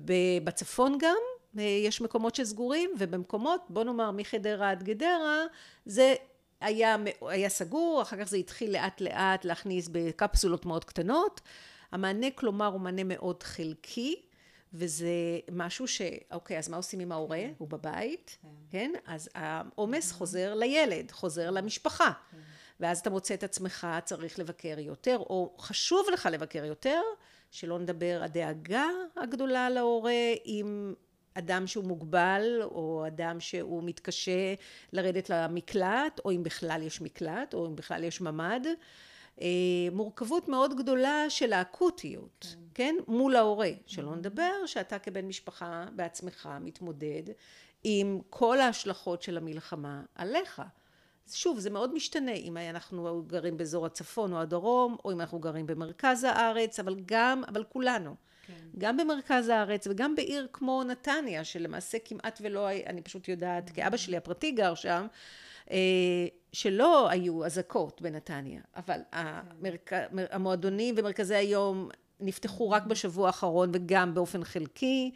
בצפון 0.44 0.98
גם 1.00 1.16
אה, 1.58 1.62
יש 1.62 2.00
מקומות 2.00 2.34
שסגורים, 2.34 2.90
ובמקומות, 2.98 3.60
בוא 3.68 3.84
נאמר 3.84 4.10
מחדרה 4.10 4.70
עד 4.70 4.82
גדרה, 4.82 5.44
זה 5.86 6.14
היה, 6.60 6.96
היה 7.20 7.48
סגור, 7.48 8.02
אחר 8.02 8.16
כך 8.16 8.28
זה 8.28 8.36
התחיל 8.36 8.72
לאט 8.72 9.00
לאט 9.00 9.44
להכניס 9.44 9.88
בקפסולות 9.92 10.66
מאוד 10.66 10.84
קטנות. 10.84 11.40
המענה 11.92 12.26
כלומר 12.34 12.66
הוא 12.66 12.80
מענה 12.80 13.04
מאוד 13.04 13.42
חלקי, 13.42 14.22
וזה 14.72 15.08
משהו 15.52 15.88
ש... 15.88 16.02
אוקיי, 16.32 16.58
אז 16.58 16.68
מה 16.68 16.76
עושים 16.76 17.00
עם 17.00 17.12
ההורה? 17.12 17.38
כן. 17.38 17.52
הוא 17.58 17.68
בבית, 17.68 18.38
כן? 18.42 18.48
כן? 18.70 18.92
אז 19.06 19.28
העומס 19.34 20.12
חוזר 20.12 20.54
לילד, 20.54 21.10
חוזר 21.10 21.50
למשפחה. 21.50 22.10
כן. 22.30 22.38
ואז 22.80 22.98
אתה 22.98 23.10
מוצא 23.10 23.34
את 23.34 23.42
עצמך 23.42 23.86
צריך 24.04 24.38
לבקר 24.38 24.78
יותר, 24.78 25.16
או 25.18 25.54
חשוב 25.58 26.06
לך 26.12 26.28
לבקר 26.32 26.64
יותר, 26.64 27.00
שלא 27.50 27.78
נדבר 27.78 28.20
הדאגה 28.22 28.86
הגדולה 29.16 29.70
להורה 29.70 30.32
עם 30.44 30.94
אדם 31.34 31.66
שהוא 31.66 31.84
מוגבל, 31.84 32.60
או 32.62 33.04
אדם 33.06 33.40
שהוא 33.40 33.82
מתקשה 33.84 34.54
לרדת 34.92 35.30
למקלט, 35.30 36.20
או 36.24 36.30
אם 36.30 36.42
בכלל 36.42 36.82
יש 36.82 37.00
מקלט, 37.00 37.54
או 37.54 37.66
אם 37.66 37.76
בכלל 37.76 38.04
יש 38.04 38.20
ממ"ד. 38.20 38.66
אה, 39.40 39.46
מורכבות 39.92 40.48
מאוד 40.48 40.78
גדולה 40.78 41.24
של 41.28 41.52
האקוטיות, 41.52 42.46
כן? 42.50 42.58
כן? 42.78 42.94
מול 43.06 43.36
ההורה. 43.36 43.70
שלא 43.86 44.16
נדבר 44.16 44.66
שאתה 44.66 44.98
כבן 44.98 45.24
משפחה 45.24 45.86
בעצמך 45.96 46.48
מתמודד 46.60 47.22
עם 47.84 48.20
כל 48.30 48.60
ההשלכות 48.60 49.22
של 49.22 49.36
המלחמה 49.36 50.02
עליך. 50.14 50.62
שוב, 51.32 51.58
זה 51.58 51.70
מאוד 51.70 51.94
משתנה 51.94 52.32
אם 52.32 52.56
אנחנו 52.56 53.22
גרים 53.26 53.56
באזור 53.56 53.86
הצפון 53.86 54.32
או 54.32 54.40
הדרום, 54.40 54.96
או 55.04 55.12
אם 55.12 55.20
אנחנו 55.20 55.38
גרים 55.38 55.66
במרכז 55.66 56.24
הארץ, 56.24 56.80
אבל 56.80 56.96
גם, 57.06 57.42
אבל 57.48 57.64
כולנו. 57.64 58.14
כן. 58.46 58.54
גם 58.78 58.96
במרכז 58.96 59.48
הארץ 59.48 59.86
וגם 59.86 60.14
בעיר 60.14 60.46
כמו 60.52 60.84
נתניה, 60.84 61.44
שלמעשה 61.44 61.98
כמעט 62.04 62.38
ולא, 62.42 62.68
אני 62.86 63.02
פשוט 63.02 63.28
יודעת, 63.28 63.70
כי 63.70 63.86
אבא 63.86 63.96
שלי 63.96 64.16
הפרטי 64.16 64.50
גר 64.50 64.74
שם, 64.74 65.06
אה, 65.70 65.76
שלא 66.52 67.08
היו 67.08 67.44
אזעקות 67.44 68.02
בנתניה, 68.02 68.60
אבל 68.76 69.00
כן. 69.12 69.18
המרכ... 69.18 69.92
המועדונים 70.30 70.94
ומרכזי 70.98 71.34
היום 71.34 71.88
נפתחו 72.20 72.70
רק 72.70 72.86
בשבוע 72.86 73.26
האחרון 73.26 73.70
וגם 73.72 74.14
באופן 74.14 74.44
חלקי. 74.44 75.10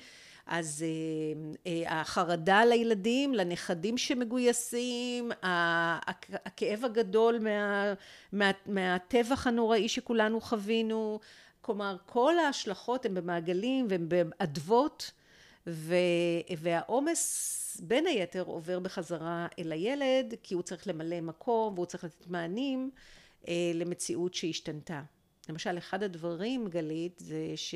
אז 0.46 0.84
אה, 0.86 1.82
אה, 1.86 2.00
החרדה 2.00 2.64
לילדים, 2.64 3.34
לנכדים 3.34 3.98
שמגויסים, 3.98 5.32
הכאב 5.42 6.84
הגדול 6.84 7.38
מה, 7.38 7.94
מה, 8.32 8.50
מהטבח 8.66 9.46
הנוראי 9.46 9.88
שכולנו 9.88 10.40
חווינו, 10.40 11.20
כלומר 11.60 11.96
כל 12.06 12.38
ההשלכות 12.38 13.06
הן 13.06 13.14
במעגלים 13.14 13.86
והן 13.88 14.08
באדוות 14.08 15.10
והעומס 16.58 17.80
בין 17.82 18.06
היתר 18.06 18.42
עובר 18.42 18.78
בחזרה 18.78 19.46
אל 19.58 19.72
הילד 19.72 20.34
כי 20.42 20.54
הוא 20.54 20.62
צריך 20.62 20.88
למלא 20.88 21.20
מקום 21.20 21.74
והוא 21.74 21.86
צריך 21.86 22.04
לתת 22.04 22.26
מענים 22.26 22.90
אה, 23.48 23.72
למציאות 23.74 24.34
שהשתנתה. 24.34 25.02
למשל 25.48 25.78
אחד 25.78 26.02
הדברים 26.02 26.68
גלית 26.68 27.18
זה 27.18 27.52
ש... 27.56 27.74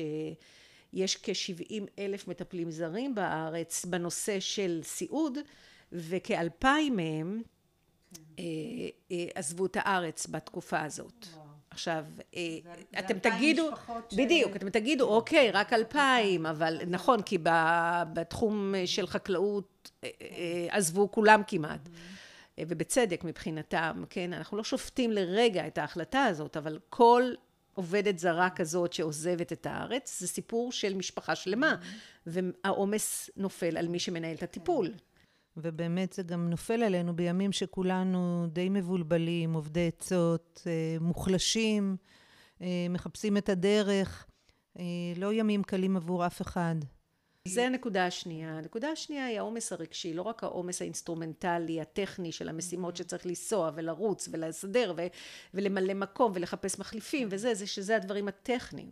יש 0.93 1.17
כ-70 1.23 1.83
אלף 1.99 2.27
מטפלים 2.27 2.71
זרים 2.71 3.15
בארץ 3.15 3.85
בנושא 3.85 4.39
של 4.39 4.79
סיעוד 4.83 5.37
וכאלפיים 5.91 6.95
מהם 6.95 7.41
אה, 8.39 8.43
אה, 9.11 9.25
עזבו 9.35 9.65
את 9.65 9.77
הארץ 9.79 10.27
בתקופה 10.27 10.81
הזאת. 10.81 11.27
עכשיו, 11.69 12.05
אה, 12.35 12.57
אתם 12.99 13.19
תגידו, 13.19 13.69
בדיוק, 14.17 14.55
אתם 14.55 14.69
תגידו, 14.69 15.05
אוקיי, 15.05 15.51
רק 15.51 15.73
אלפיים, 15.73 16.45
אבל 16.45 16.79
נכון, 16.87 17.21
כי 17.21 17.37
בתחום 18.13 18.73
של 18.85 19.07
חקלאות 19.07 19.91
עזבו 20.69 21.11
כולם 21.11 21.41
כמעט. 21.47 21.89
ובצדק 22.61 23.23
מבחינתם, 23.23 24.03
כן? 24.09 24.33
אנחנו 24.33 24.57
לא 24.57 24.63
שופטים 24.63 25.11
לרגע 25.11 25.67
את 25.67 25.77
ההחלטה 25.77 26.23
הזאת, 26.23 26.57
אבל 26.57 26.79
כל 26.89 27.33
עובדת 27.77 28.19
זרה 28.19 28.49
כזאת 28.49 28.93
שעוזבת 28.93 29.53
את 29.53 29.65
הארץ, 29.65 30.19
זה 30.19 30.27
סיפור 30.27 30.71
של 30.71 30.93
משפחה 30.95 31.35
שלמה, 31.35 31.75
והעומס 32.25 33.29
נופל 33.37 33.77
על 33.77 33.87
מי 33.87 33.99
שמנהל 33.99 34.35
את 34.35 34.43
הטיפול. 34.43 34.91
ובאמת 35.57 36.13
זה 36.13 36.23
גם 36.23 36.49
נופל 36.49 36.83
עלינו 36.83 37.15
בימים 37.15 37.51
שכולנו 37.51 38.47
די 38.51 38.69
מבולבלים, 38.69 39.53
אובדי 39.53 39.87
עצות, 39.87 40.63
אה, 40.67 40.97
מוחלשים, 41.01 41.97
אה, 42.61 42.87
מחפשים 42.89 43.37
את 43.37 43.49
הדרך, 43.49 44.25
אה, 44.79 44.83
לא 45.15 45.33
ימים 45.33 45.63
קלים 45.63 45.97
עבור 45.97 46.25
אף 46.25 46.41
אחד. 46.41 46.75
זה 47.47 47.65
הנקודה 47.65 48.05
השנייה. 48.05 48.57
הנקודה 48.57 48.89
השנייה 48.89 49.25
היא 49.25 49.37
העומס 49.37 49.73
הרגשי, 49.73 50.13
לא 50.13 50.21
רק 50.21 50.43
העומס 50.43 50.81
האינסטרומנטלי, 50.81 51.81
הטכני 51.81 52.31
של 52.31 52.49
המשימות 52.49 52.95
mm-hmm. 52.95 52.97
שצריך 52.97 53.25
לנסוע 53.25 53.71
ולרוץ 53.75 54.29
ולסדר 54.31 54.93
ו- 54.97 55.07
ולמלא 55.53 55.93
מקום 55.93 56.31
ולחפש 56.35 56.79
מחליפים 56.79 57.27
וזה, 57.31 57.53
זה 57.53 57.67
שזה 57.67 57.95
הדברים 57.95 58.27
הטכניים. 58.27 58.91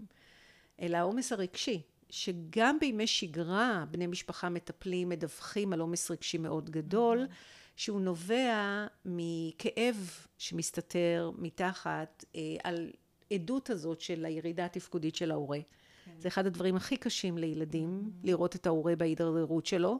אלא 0.81 0.97
העומס 0.97 1.31
הרגשי, 1.31 1.81
שגם 2.09 2.79
בימי 2.79 3.07
שגרה 3.07 3.85
בני 3.91 4.07
משפחה 4.07 4.49
מטפלים, 4.49 5.09
מדווחים 5.09 5.73
על 5.73 5.79
עומס 5.79 6.11
רגשי 6.11 6.37
מאוד 6.37 6.69
גדול, 6.69 7.27
mm-hmm. 7.29 7.33
שהוא 7.75 8.01
נובע 8.01 8.87
מכאב 9.05 10.09
שמסתתר 10.37 11.31
מתחת 11.37 12.25
אה, 12.35 12.41
על 12.63 12.89
עדות 13.33 13.69
הזאת 13.69 14.01
של 14.01 14.25
הירידה 14.25 14.65
התפקודית 14.65 15.15
של 15.15 15.31
ההורה. 15.31 15.59
כן. 16.05 16.11
זה 16.19 16.27
אחד 16.27 16.45
הדברים 16.45 16.75
הכי 16.75 16.97
קשים 16.97 17.37
לילדים, 17.37 18.03
mm-hmm. 18.03 18.27
לראות 18.27 18.55
את 18.55 18.67
ההורה 18.67 18.95
בהידרדרות 18.95 19.65
שלו, 19.65 19.99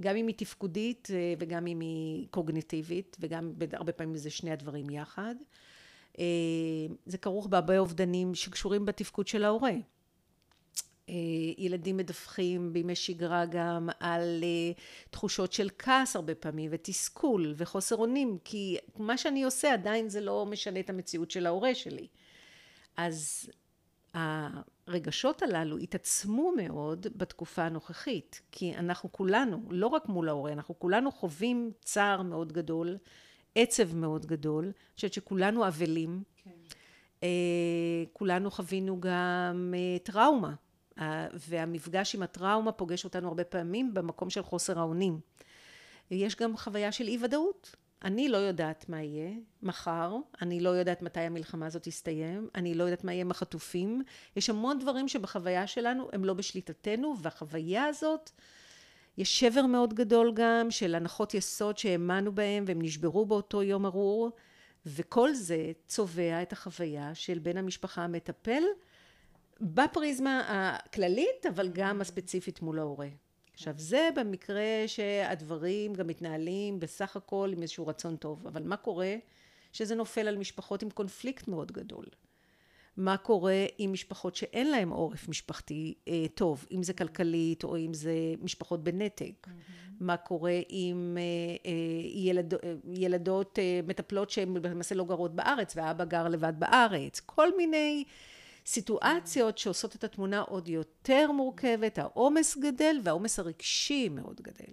גם 0.00 0.16
אם 0.16 0.26
היא 0.26 0.34
תפקודית 0.38 1.08
אה, 1.10 1.34
וגם 1.38 1.66
אם 1.66 1.80
היא 1.80 2.26
קוגניטיבית, 2.30 3.16
וגם 3.20 3.52
הרבה 3.72 3.92
פעמים 3.92 4.16
זה 4.16 4.30
שני 4.30 4.50
הדברים 4.50 4.90
יחד. 4.90 5.34
זה 7.06 7.18
כרוך 7.18 7.46
בהרבה 7.46 7.78
אובדנים 7.78 8.34
שקשורים 8.34 8.86
בתפקוד 8.86 9.28
של 9.28 9.44
ההורה. 9.44 9.72
ילדים 11.58 11.96
מדווחים 11.96 12.72
בימי 12.72 12.94
שגרה 12.94 13.46
גם 13.46 13.88
על 14.00 14.44
תחושות 15.10 15.52
של 15.52 15.68
כעס 15.78 16.16
הרבה 16.16 16.34
פעמים 16.34 16.70
ותסכול 16.74 17.54
וחוסר 17.56 17.96
אונים 17.96 18.38
כי 18.44 18.76
מה 18.96 19.18
שאני 19.18 19.44
עושה 19.44 19.72
עדיין 19.72 20.08
זה 20.08 20.20
לא 20.20 20.46
משנה 20.46 20.80
את 20.80 20.90
המציאות 20.90 21.30
של 21.30 21.46
ההורה 21.46 21.74
שלי. 21.74 22.06
אז 22.96 23.50
הרגשות 24.88 25.42
הללו 25.42 25.78
התעצמו 25.78 26.52
מאוד 26.56 27.06
בתקופה 27.16 27.62
הנוכחית, 27.62 28.40
כי 28.52 28.74
אנחנו 28.76 29.12
כולנו, 29.12 29.62
לא 29.70 29.86
רק 29.86 30.08
מול 30.08 30.28
ההורה, 30.28 30.52
אנחנו 30.52 30.78
כולנו 30.78 31.12
חווים 31.12 31.72
צער 31.84 32.22
מאוד 32.22 32.52
גדול, 32.52 32.96
עצב 33.54 33.96
מאוד 33.96 34.26
גדול, 34.26 34.64
אני 34.64 34.72
חושבת 34.94 35.12
שכולנו 35.12 35.68
אבלים, 35.68 36.22
כן. 36.36 36.50
אה, 37.22 37.28
כולנו 38.12 38.50
חווינו 38.50 39.00
גם 39.00 39.74
אה, 39.76 39.98
טראומה, 39.98 40.54
והמפגש 41.48 42.14
עם 42.14 42.22
הטראומה 42.22 42.72
פוגש 42.72 43.04
אותנו 43.04 43.28
הרבה 43.28 43.44
פעמים 43.44 43.94
במקום 43.94 44.30
של 44.30 44.42
חוסר 44.42 44.78
האונים. 44.78 45.20
יש 46.10 46.36
גם 46.36 46.56
חוויה 46.56 46.92
של 46.92 47.04
אי 47.08 47.18
ודאות. 47.24 47.76
אני 48.04 48.28
לא 48.28 48.36
יודעת 48.36 48.88
מה 48.88 49.02
יהיה 49.02 49.30
מחר, 49.62 50.16
אני 50.42 50.60
לא 50.60 50.68
יודעת 50.68 51.02
מתי 51.02 51.20
המלחמה 51.20 51.66
הזאת 51.66 51.82
תסתיים, 51.82 52.48
אני 52.54 52.74
לא 52.74 52.84
יודעת 52.84 53.04
מה 53.04 53.12
יהיה 53.12 53.20
עם 53.20 53.30
החטופים. 53.30 54.02
יש 54.36 54.50
המון 54.50 54.78
דברים 54.78 55.08
שבחוויה 55.08 55.66
שלנו 55.66 56.08
הם 56.12 56.24
לא 56.24 56.34
בשליטתנו, 56.34 57.14
והחוויה 57.22 57.84
הזאת, 57.84 58.30
יש 59.18 59.40
שבר 59.40 59.66
מאוד 59.66 59.94
גדול 59.94 60.32
גם 60.34 60.70
של 60.70 60.94
הנחות 60.94 61.34
יסוד 61.34 61.78
שהאמנו 61.78 62.34
בהם 62.34 62.64
והם 62.66 62.82
נשברו 62.82 63.26
באותו 63.26 63.62
יום 63.62 63.86
ארור, 63.86 64.30
וכל 64.86 65.34
זה 65.34 65.72
צובע 65.86 66.42
את 66.42 66.52
החוויה 66.52 67.14
של 67.14 67.38
בן 67.38 67.56
המשפחה 67.56 68.04
המטפל 68.04 68.62
בפריזמה 69.60 70.42
הכללית, 70.48 71.46
אבל 71.48 71.68
גם 71.72 72.00
הספציפית 72.00 72.62
מול 72.62 72.78
ההורה. 72.78 73.08
עכשיו 73.58 73.74
זה 73.76 74.08
במקרה 74.16 74.64
שהדברים 74.86 75.94
גם 75.94 76.06
מתנהלים 76.06 76.80
בסך 76.80 77.16
הכל 77.16 77.50
עם 77.52 77.62
איזשהו 77.62 77.86
רצון 77.86 78.16
טוב, 78.16 78.46
אבל 78.46 78.62
מה 78.62 78.76
קורה 78.76 79.14
שזה 79.72 79.94
נופל 79.94 80.28
על 80.28 80.38
משפחות 80.38 80.82
עם 80.82 80.90
קונפליקט 80.90 81.48
מאוד 81.48 81.72
גדול? 81.72 82.04
מה 82.96 83.16
קורה 83.16 83.66
עם 83.78 83.92
משפחות 83.92 84.36
שאין 84.36 84.70
להן 84.70 84.88
עורף 84.88 85.28
משפחתי 85.28 85.94
אה, 86.08 86.26
טוב, 86.34 86.66
אם 86.70 86.82
זה 86.82 86.92
כלכלית 86.92 87.64
או 87.64 87.76
אם 87.76 87.94
זה 87.94 88.12
משפחות 88.40 88.84
בנתק? 88.84 89.46
Mm-hmm. 89.46 89.78
מה 90.00 90.16
קורה 90.16 90.60
עם 90.68 91.18
אה, 91.20 91.22
אה, 91.70 91.72
ילד, 92.04 92.54
אה, 92.54 92.58
ילדות 92.94 93.58
אה, 93.58 93.80
מטפלות 93.86 94.30
שהן 94.30 94.56
למעשה 94.56 94.94
לא 94.94 95.04
גרות 95.04 95.34
בארץ 95.34 95.76
והאבא 95.76 96.04
גר 96.04 96.28
לבד 96.28 96.52
בארץ? 96.58 97.20
כל 97.20 97.56
מיני 97.56 98.04
סיטואציות 98.68 99.58
שעושות 99.58 99.96
את 99.96 100.04
התמונה 100.04 100.40
עוד 100.40 100.68
יותר 100.68 101.32
מורכבת, 101.32 101.98
העומס 101.98 102.56
גדל 102.56 102.96
והעומס 103.04 103.38
הרגשי 103.38 104.08
מאוד 104.08 104.40
גדל. 104.40 104.72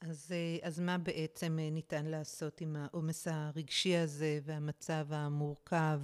אז, 0.00 0.32
אה, 0.32 0.68
אז 0.68 0.80
מה 0.80 0.98
בעצם 0.98 1.58
אה, 1.58 1.70
ניתן 1.70 2.06
לעשות 2.06 2.60
עם 2.60 2.76
העומס 2.76 3.28
הרגשי 3.30 3.96
הזה 3.96 4.38
והמצב 4.44 5.06
המורכב? 5.10 6.00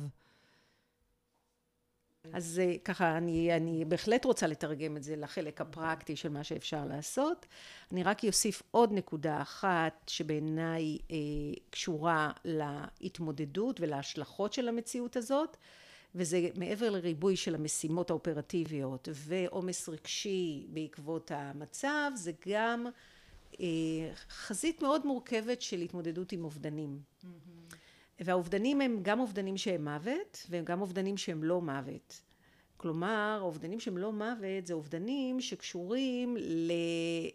אז 2.33 2.61
אה, 2.65 2.79
ככה, 2.85 3.17
אני, 3.17 3.57
אני 3.57 3.85
בהחלט 3.85 4.25
רוצה 4.25 4.47
לתרגם 4.47 4.97
את 4.97 5.03
זה 5.03 5.17
לחלק 5.17 5.61
הפרקטי 5.61 6.17
של 6.17 6.29
מה 6.29 6.45
שאפשר 6.45 6.85
לעשות. 6.85 7.47
אני 7.93 8.03
רק 8.03 8.25
אוסיף 8.25 8.63
עוד 8.71 8.93
נקודה 8.93 9.43
אחת 9.43 9.93
שבעיניי 10.07 10.99
אה, 11.11 11.17
קשורה 11.71 12.31
להתמודדות 12.45 13.81
ולהשלכות 13.81 14.53
של 14.53 14.69
המציאות 14.69 15.17
הזאת. 15.17 15.57
וזה 16.17 16.49
מעבר 16.55 16.91
לריבוי 16.91 17.37
של 17.37 17.55
המשימות 17.55 18.11
האופרטיביות 18.11 19.09
ועומס 19.13 19.89
רגשי 19.89 20.67
בעקבות 20.69 21.31
המצב, 21.35 22.11
זה 22.15 22.33
גם 22.49 22.87
אה, 23.61 23.67
חזית 24.29 24.83
מאוד 24.83 25.07
מורכבת 25.07 25.63
של 25.63 25.81
התמודדות 25.81 26.33
עם 26.33 26.45
אובדנים. 26.45 26.99
Mm-hmm. 26.99 27.75
והאובדנים 28.21 28.81
הם 28.81 28.99
גם 29.03 29.21
אובדנים 29.21 29.57
שהם 29.57 29.85
מוות, 29.85 30.47
והם 30.51 30.65
גם 30.65 30.81
אובדנים 30.81 31.17
שהם 31.17 31.45
לא 31.45 31.61
מוות. 31.61 32.21
כלומר, 32.77 33.39
האובדנים 33.41 33.81
שהם 33.81 33.99
לא 33.99 34.13
מוות 34.13 34.67
זה 34.67 34.75
אובדנים 34.75 35.41
שקשורים 35.41 36.37
ל... 36.41 36.73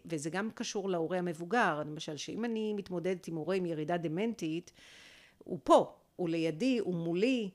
וזה 0.06 0.30
גם 0.30 0.50
קשור 0.54 0.90
להורה 0.90 1.18
המבוגר, 1.18 1.82
למשל, 1.86 2.16
שאם 2.16 2.44
אני 2.44 2.72
מתמודדת 2.72 3.28
עם 3.28 3.34
הורה 3.34 3.56
עם 3.56 3.66
ירידה 3.66 3.96
דמנטית, 3.96 4.72
הוא 5.38 5.58
פה, 5.64 5.94
הוא 6.16 6.28
לידי, 6.28 6.78
הוא 6.78 6.94
מולי, 6.94 7.50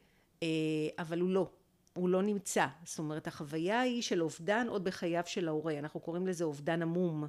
אבל 1.00 1.20
הוא 1.20 1.30
לא, 1.30 1.50
הוא 1.94 2.10
לא 2.10 2.22
נמצא. 2.22 2.66
זאת 2.84 3.00
אומרת, 3.00 3.28
החוויה 3.28 3.82
היא 3.82 4.02
של 4.02 4.22
אובדן 4.22 4.68
עוד 4.70 4.84
בחייו 4.84 5.24
של 5.26 5.48
ההורה, 5.48 5.80
אנחנו 5.80 6.00
קוראים 6.00 6.28
לזה 6.28 6.44
אובדן 6.44 6.82
עמום. 6.82 7.28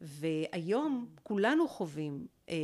והיום 0.00 1.06
כולנו 1.22 1.68
חווים 1.68 2.26
אה, 2.48 2.54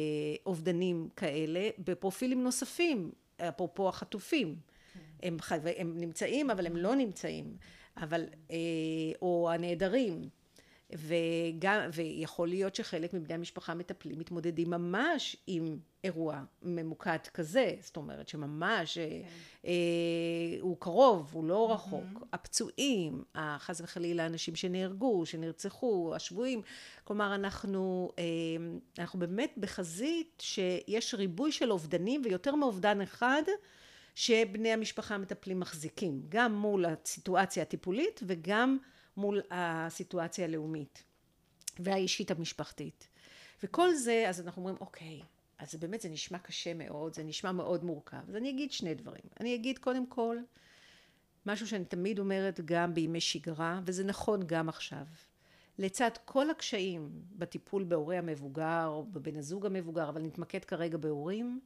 אובדנים 0.46 1.08
כאלה 1.16 1.68
בפרופילים 1.78 2.42
נוספים, 2.44 3.10
אפרופו 3.36 3.88
החטופים. 3.88 4.56
כן. 4.94 5.00
הם, 5.22 5.36
חו... 5.40 5.54
הם 5.76 6.00
נמצאים 6.00 6.50
אבל 6.50 6.66
הם 6.66 6.76
לא 6.76 6.94
נמצאים, 6.94 7.56
אבל, 7.96 8.24
אה, 8.50 8.56
או 9.22 9.50
הנעדרים. 9.52 10.28
וגם, 10.94 11.80
ויכול 11.92 12.48
להיות 12.48 12.74
שחלק 12.74 13.14
מבני 13.14 13.34
המשפחה 13.34 13.74
מטפלים 13.74 14.18
מתמודדים 14.18 14.70
ממש 14.70 15.36
עם 15.46 15.78
אירוע 16.04 16.42
ממוקד 16.62 17.18
כזה, 17.34 17.74
זאת 17.80 17.96
אומרת 17.96 18.28
שממש 18.28 18.98
אה, 18.98 19.08
כן. 19.08 19.28
אה, 19.66 19.72
הוא 20.60 20.76
קרוב, 20.80 21.30
הוא 21.32 21.44
לא. 21.44 21.72
רחוק. 21.72 22.04
Mm-hmm. 22.14 22.26
הפצועים, 22.32 23.24
חס 23.58 23.80
וחלילה 23.80 24.26
אנשים 24.26 24.56
שנהרגו, 24.56 25.26
שנרצחו, 25.26 26.12
השבויים, 26.16 26.62
כלומר 27.04 27.34
אנחנו, 27.34 28.12
אה, 28.18 28.24
אנחנו 28.98 29.18
באמת 29.18 29.54
בחזית 29.56 30.42
שיש 30.44 31.14
ריבוי 31.14 31.52
של 31.52 31.72
אובדנים 31.72 32.22
ויותר 32.24 32.54
מאובדן 32.54 33.00
אחד 33.00 33.42
שבני 34.14 34.72
המשפחה 34.72 35.14
המטפלים 35.14 35.60
מחזיקים, 35.60 36.22
גם 36.28 36.54
מול 36.54 36.84
הסיטואציה 36.84 37.62
הטיפולית 37.62 38.20
וגם 38.26 38.78
מול 39.16 39.42
הסיטואציה 39.50 40.44
הלאומית 40.44 41.02
והאישית 41.78 42.30
המשפחתית. 42.30 43.08
וכל 43.62 43.94
זה, 43.94 44.24
אז 44.28 44.40
אנחנו 44.40 44.62
אומרים, 44.62 44.76
אוקיי, 44.80 45.22
אז 45.58 45.74
באמת 45.74 46.00
זה 46.00 46.08
נשמע 46.08 46.38
קשה 46.38 46.74
מאוד, 46.74 47.14
זה 47.14 47.22
נשמע 47.22 47.52
מאוד 47.52 47.84
מורכב. 47.84 48.28
אז 48.28 48.36
אני 48.36 48.50
אגיד 48.50 48.72
שני 48.72 48.94
דברים. 48.94 49.22
אני 49.40 49.54
אגיד 49.54 49.78
קודם 49.78 50.06
כל, 50.06 50.36
משהו 51.46 51.66
שאני 51.66 51.84
תמיד 51.84 52.18
אומרת 52.18 52.60
גם 52.64 52.94
בימי 52.94 53.20
שגרה, 53.20 53.80
וזה 53.84 54.04
נכון 54.04 54.40
גם 54.46 54.68
עכשיו. 54.68 55.06
לצד 55.78 56.10
כל 56.24 56.50
הקשיים 56.50 57.10
בטיפול 57.32 57.84
בהורה 57.84 58.18
המבוגר, 58.18 58.86
או 58.86 59.04
בבן 59.12 59.36
הזוג 59.36 59.66
המבוגר, 59.66 60.08
אבל 60.08 60.22
נתמקד 60.22 60.64
כרגע 60.64 60.98
בהורים, 60.98 61.60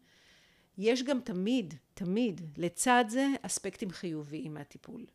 יש 0.78 1.02
גם 1.02 1.20
תמיד, 1.20 1.74
תמיד, 1.94 2.40
לצד 2.56 3.04
זה, 3.08 3.26
אספקטים 3.42 3.90
חיוביים 3.90 4.54
מהטיפול. 4.54 5.06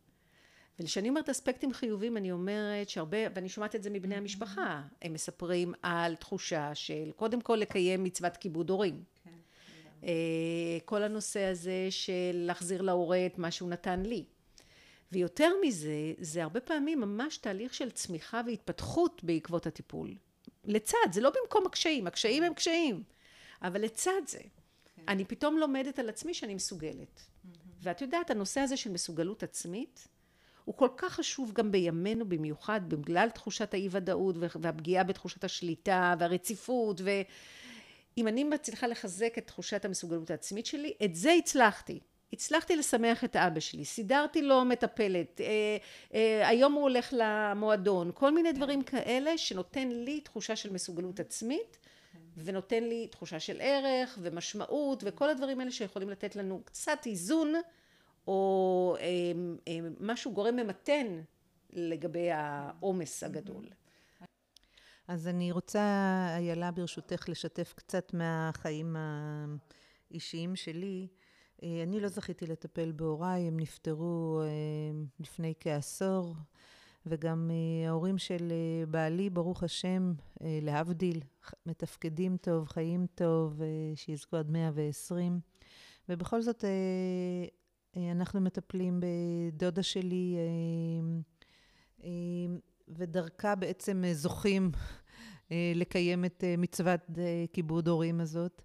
וכשאני 0.80 1.10
אומרת 1.10 1.30
אספקטים 1.30 1.74
חיוביים 1.74 2.18
אני 2.18 2.32
אומרת 2.32 2.90
שהרבה 2.90 3.18
ואני 3.36 3.50
שומעת 3.50 3.76
את 3.76 3.84
זה 3.84 3.90
מבני 3.90 4.16
המשפחה 4.16 4.82
הם 5.02 5.14
מספרים 5.14 5.74
על 5.82 6.16
תחושה 6.16 6.76
של 6.76 7.12
קודם 7.16 7.42
כל 7.42 7.56
לקיים 7.56 8.04
מצוות 8.04 8.38
כיבוד 8.38 8.70
הורים. 8.70 9.04
כן, 9.24 9.32
אה, 10.04 10.78
כל 10.86 11.04
הנושא 11.04 11.44
הזה 11.44 11.88
של 11.90 12.32
להחזיר 12.34 12.82
להורה 12.82 13.26
את 13.26 13.38
מה 13.38 13.52
שהוא 13.52 13.70
נתן 13.70 14.04
לי. 14.04 14.26
ויותר 15.12 15.50
מזה 15.66 16.14
זה 16.18 16.44
הרבה 16.44 16.60
פעמים 16.60 17.02
ממש 17.02 17.38
תהליך 17.38 17.74
של 17.74 17.92
צמיחה 17.92 18.42
והתפתחות 18.46 19.24
בעקבות 19.24 19.68
הטיפול. 19.68 20.16
לצד 20.66 20.98
זה 21.12 21.22
לא 21.22 21.30
במקום 21.30 21.66
הקשיים 21.66 22.08
הקשיים 22.08 22.44
הם 22.44 22.54
קשיים. 22.54 23.04
אבל 23.62 23.82
לצד 23.82 24.22
זה 24.28 24.40
כן. 24.96 25.02
אני 25.08 25.26
פתאום 25.26 25.58
לומדת 25.58 26.00
על 26.00 26.10
עצמי 26.10 26.34
שאני 26.34 26.56
מסוגלת. 26.56 27.22
ואת 27.82 28.02
יודעת 28.02 28.32
הנושא 28.32 28.60
הזה 28.60 28.78
של 28.78 28.92
מסוגלות 28.92 29.44
עצמית 29.44 30.08
הוא 30.66 30.76
כל 30.76 30.90
כך 30.98 31.14
חשוב 31.14 31.54
גם 31.54 31.72
בימינו 31.72 32.30
במיוחד 32.30 32.82
בגלל 32.88 33.30
תחושת 33.30 33.74
האי 33.74 33.88
ודאות 33.92 34.36
והפגיעה 34.40 35.04
בתחושת 35.04 35.44
השליטה 35.44 36.16
והרציפות 36.20 37.02
ואם 37.04 38.28
אני 38.28 38.44
מצליחה 38.44 38.88
לחזק 38.88 39.38
את 39.38 39.48
תחושת 39.48 39.86
המסוגלות 39.86 40.32
העצמית 40.32 40.66
שלי 40.66 40.94
את 41.06 41.16
זה 41.16 41.32
הצלחתי. 41.32 42.00
הצלחתי 42.34 42.76
לשמח 42.76 43.24
את 43.24 43.36
אבא 43.36 43.60
שלי, 43.60 43.86
סידרתי 43.86 44.42
לו 44.42 44.66
מטפלת, 44.66 45.42
אה, 45.42 45.78
אה, 46.14 46.48
היום 46.48 46.74
הוא 46.74 46.82
הולך 46.82 47.14
למועדון, 47.18 48.12
כל 48.14 48.32
מיני 48.32 48.52
דברים 48.52 48.82
כאלה 48.82 49.38
שנותן 49.38 49.88
לי 49.90 50.22
תחושה 50.22 50.56
של 50.56 50.74
מסוגלות 50.74 51.20
עצמית 51.20 51.78
ונותן 52.38 52.84
לי 52.84 53.08
תחושה 53.08 53.40
של 53.40 53.58
ערך 53.62 54.18
ומשמעות 54.22 55.04
וכל 55.06 55.30
הדברים 55.30 55.60
האלה 55.60 55.72
שיכולים 55.72 56.10
לתת 56.10 56.36
לנו 56.36 56.62
קצת 56.66 57.00
איזון 57.06 57.54
או 58.28 58.96
אה, 59.00 59.32
אה, 59.68 59.80
משהו 60.00 60.34
גורם 60.34 60.56
ממתן 60.56 61.22
לגבי 61.70 62.32
העומס 62.32 63.24
הגדול. 63.24 63.66
אז 65.08 65.28
אני 65.28 65.52
רוצה, 65.52 65.82
איילה, 66.38 66.72
ברשותך, 66.72 67.30
לשתף 67.30 67.74
קצת 67.78 68.14
מהחיים 68.14 68.96
האישיים 70.10 70.56
שלי. 70.56 71.08
אני 71.64 72.00
לא 72.00 72.08
זכיתי 72.08 72.48
לטפל 72.48 72.92
בהוריי, 72.92 73.48
הם 73.48 73.60
נפטרו 73.60 74.42
לפני 75.20 75.54
כעשור, 75.60 76.36
וגם 77.06 77.52
ההורים 77.88 78.18
של 78.18 78.54
בעלי, 78.88 79.30
ברוך 79.30 79.64
השם, 79.64 80.14
להבדיל, 80.42 81.20
מתפקדים 81.66 82.38
טוב, 82.38 82.68
חיים 82.68 83.06
טוב, 83.16 83.62
שיזכו 83.96 84.38
עד 84.38 84.52
120. 84.52 85.40
ובכל 86.10 86.42
זאת, 86.42 86.64
אנחנו 87.98 88.42
מטפלים 88.42 89.00
בדודה 89.00 89.84
שלי, 89.84 90.36
ודרכה 92.88 93.56
בעצם 93.56 94.04
זוכים 94.14 94.72
לקיים 95.52 96.26
את 96.26 96.44
מצוות 96.58 97.02
כיבוד 97.54 97.88
הורים 97.88 98.22
הזאת. 98.22 98.62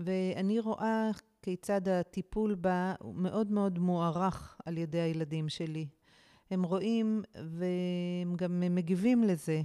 ואני 0.00 0.60
רואה 0.60 1.10
כיצד 1.42 1.88
הטיפול 1.88 2.54
בה 2.54 2.94
הוא 3.00 3.14
מאוד 3.14 3.50
מאוד 3.50 3.78
מוערך 3.78 4.60
על 4.66 4.78
ידי 4.78 5.00
הילדים 5.00 5.48
שלי. 5.48 5.88
הם 6.50 6.62
רואים 6.62 7.22
והם 7.34 8.36
גם 8.36 8.60
מגיבים 8.60 9.24
לזה, 9.24 9.62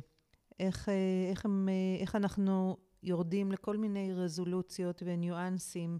איך, 0.60 0.89
איך, 1.29 1.45
הם, 1.45 1.69
איך 1.99 2.15
אנחנו 2.15 2.77
יורדים 3.03 3.51
לכל 3.51 3.77
מיני 3.77 4.13
רזולוציות 4.13 5.03
וניואנסים 5.06 5.99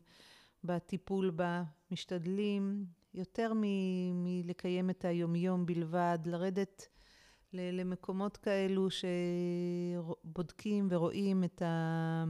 בטיפול 0.64 1.30
בה, 1.30 1.64
משתדלים 1.94 2.86
יותר 3.14 3.54
מלקיים 4.14 4.90
את 4.90 5.06
היומיום 5.06 5.66
בלבד, 5.66 6.20
לרדת 6.26 6.88
למקומות 7.54 8.38
כאלו 8.38 8.88
שבודקים 10.24 10.88
ורואים 10.92 11.44
את, 11.44 11.62
ה, 11.62 12.24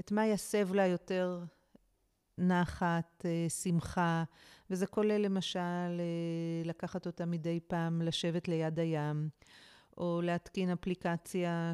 את 0.00 0.12
מה 0.12 0.26
יסב 0.26 0.72
לה 0.72 0.86
יותר 0.86 1.44
נחת, 2.38 3.24
שמחה, 3.62 4.24
וזה 4.70 4.86
כולל 4.86 5.18
למשל 5.18 6.00
לקחת 6.64 7.06
אותה 7.06 7.26
מדי 7.26 7.60
פעם 7.66 8.02
לשבת 8.02 8.48
ליד 8.48 8.78
הים, 8.78 9.28
או 9.96 10.20
להתקין 10.24 10.70
אפליקציה 10.70 11.72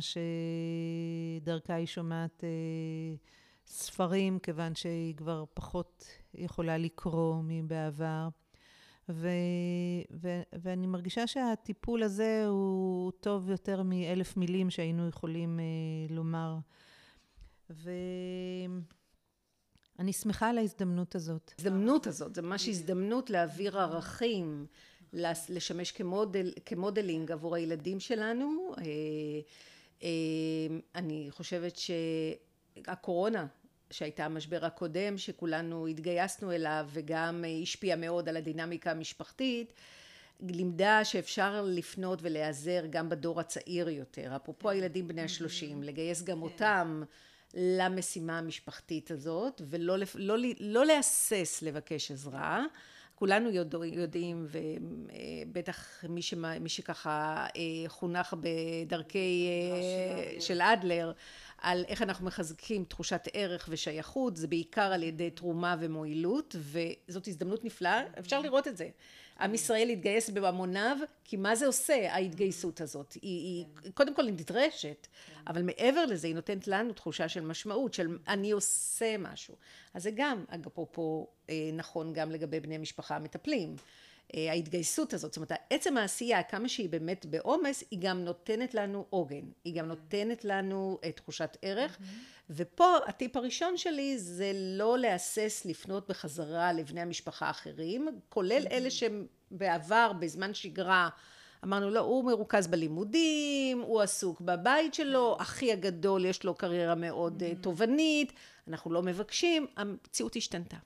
שדרכה 1.41 1.75
היא 1.75 1.87
שומעת 1.87 2.45
ספרים, 3.69 4.39
כיוון 4.39 4.75
שהיא 4.75 5.17
כבר 5.17 5.45
פחות 5.55 6.05
יכולה 6.35 6.79
לקרוא 6.79 7.35
מבעבר. 7.45 8.29
ו, 9.09 9.29
ו, 10.21 10.41
ואני 10.63 10.87
מרגישה 10.87 11.27
שהטיפול 11.27 12.03
הזה 12.03 12.45
הוא 12.47 13.13
טוב 13.21 13.51
יותר 13.51 13.83
מאלף 13.83 14.37
מילים 14.37 14.71
שהיינו 14.71 15.09
יכולים 15.09 15.61
אה, 15.61 15.65
לומר. 16.15 16.57
ואני 17.71 18.83
שמחה 20.13 20.49
על 20.49 20.59
ההזדמנות 20.59 21.15
הזאת. 21.15 21.53
ההזדמנות 21.59 22.07
הזאת, 22.07 22.35
זה 22.35 22.43
ממש 22.43 22.69
הזדמנות 22.69 23.31
להעביר 23.31 23.79
ערכים, 23.81 24.67
לשמש 25.49 25.93
כמודל, 25.93 26.53
כמודלינג 26.67 27.33
עבור 27.33 27.55
הילדים 27.55 28.01
שלנו. 28.01 28.75
אה, 28.79 28.85
אה, 30.03 30.09
אני 30.95 31.27
חושבת 31.31 31.77
שהקורונה 31.77 33.47
שהייתה 33.91 34.25
המשבר 34.25 34.65
הקודם 34.65 35.19
שכולנו 35.19 35.87
התגייסנו 35.87 36.53
אליו 36.53 36.89
וגם 36.93 37.45
השפיע 37.63 37.97
מאוד 37.97 38.29
על 38.29 38.37
הדינמיקה 38.37 38.91
המשפחתית 38.91 39.73
לימדה 40.41 41.05
שאפשר 41.05 41.65
לפנות 41.67 42.19
ולהיעזר 42.23 42.83
גם 42.91 43.09
בדור 43.09 43.41
הצעיר 43.41 43.89
יותר. 43.89 44.37
אפרופו 44.37 44.71
הילדים 44.71 45.09
בני 45.09 45.23
השלושים 45.23 45.83
לגייס 45.83 46.23
גם 46.23 46.43
אותם 46.43 47.03
למשימה 47.55 48.39
המשפחתית 48.39 49.11
הזאת 49.11 49.63
ולא 49.65 49.97
לא, 50.15 50.37
לא 50.61 50.87
להסס 50.87 51.63
לבקש 51.63 52.11
עזרה. 52.11 52.65
כולנו 53.15 53.51
יודעים 53.83 54.47
ובטח 54.51 56.05
מי, 56.09 56.23
שמה, 56.23 56.59
מי 56.59 56.69
שככה 56.69 57.47
חונך 57.87 58.37
בדרכי 58.41 59.49
של 60.41 60.63
אדלר 60.63 61.13
על 61.59 61.85
איך 61.89 62.03
אנחנו 62.03 62.27
מחזקים 62.27 62.85
תחושת 62.85 63.29
ערך 63.33 63.69
ושייכות 63.69 64.37
זה 64.37 64.47
בעיקר 64.47 64.93
על 64.93 65.03
ידי 65.03 65.31
תרומה 65.31 65.77
ומועילות 65.81 66.57
וזאת 66.59 67.29
הזדמנות 67.29 67.65
נפלאה. 67.65 68.03
אפשר 68.19 68.41
לראות 68.41 68.69
את 68.69 68.77
זה. 68.77 68.89
עם 69.41 69.55
ישראל 69.55 69.89
התגייס 69.89 70.31
בהמוניו 70.31 70.97
כי 71.25 71.37
מה 71.37 71.57
זה 71.57 71.67
עושה 71.67 72.13
ההתגייסות 72.15 72.81
הזאת? 72.81 73.13
היא, 73.13 73.65
היא 73.83 73.93
קודם 73.95 74.15
כל 74.15 74.27
נדרשת 74.27 75.07
אבל 75.47 75.63
מעבר 75.63 76.07
לזה 76.07 76.27
היא 76.27 76.35
נותנת 76.35 76.69
לנו 76.69 76.93
תחושה 76.93 77.29
של 77.29 77.41
משמעות 77.41 77.95
של 77.95 78.19
אני 78.29 78.51
עושה 78.51 79.17
משהו. 79.19 79.55
אז 79.95 80.03
זה 80.03 80.11
גם 80.15 80.45
אפרופו 80.67 81.27
נכון 81.73 82.13
גם 82.13 82.31
לגבי 82.31 82.61
בני 82.61 82.79
משפחה 82.79 83.17
המטפלים 83.17 83.77
ההתגייסות 84.35 85.15
הזאת, 85.15 85.31
זאת 85.33 85.37
אומרת 85.37 85.53
עצם 85.71 85.97
העשייה 85.97 86.43
כמה 86.43 86.69
שהיא 86.69 86.89
באמת 86.89 87.27
בעומס 87.27 87.85
היא 87.91 87.99
גם 88.03 88.25
נותנת 88.25 88.75
לנו 88.75 89.07
עוגן, 89.11 89.45
היא 89.65 89.75
גם 89.75 89.87
נותנת 89.87 90.45
לנו 90.45 90.99
תחושת 91.15 91.57
ערך. 91.63 91.99
ופה 92.51 92.97
הטיפ 93.07 93.37
הראשון 93.37 93.77
שלי 93.77 94.19
זה 94.19 94.53
לא 94.55 94.99
להסס 94.99 95.63
לפנות 95.65 96.09
בחזרה 96.09 96.73
לבני 96.73 97.01
המשפחה 97.01 97.47
האחרים 97.47 98.09
כולל 98.29 98.67
אלה 98.71 98.91
שהם 98.91 99.27
בעבר 99.51 100.13
בזמן 100.21 100.55
שגרה 100.55 101.09
אמרנו 101.65 101.91
לא 101.91 102.01
הוא 102.01 102.25
מרוכז 102.25 102.67
בלימודים 102.67 103.81
הוא 103.81 104.01
עסוק 104.01 104.41
בבית 104.41 104.95
שלו 104.95 105.37
אחי 105.41 105.73
הגדול 105.73 106.25
יש 106.25 106.45
לו 106.45 106.55
קריירה 106.55 106.95
מאוד 106.95 107.43
תובענית 107.61 108.33
אנחנו 108.69 108.93
לא 108.93 109.03
מבקשים. 109.03 109.67
המציאות 109.77 110.37
השתנתה 110.37 110.77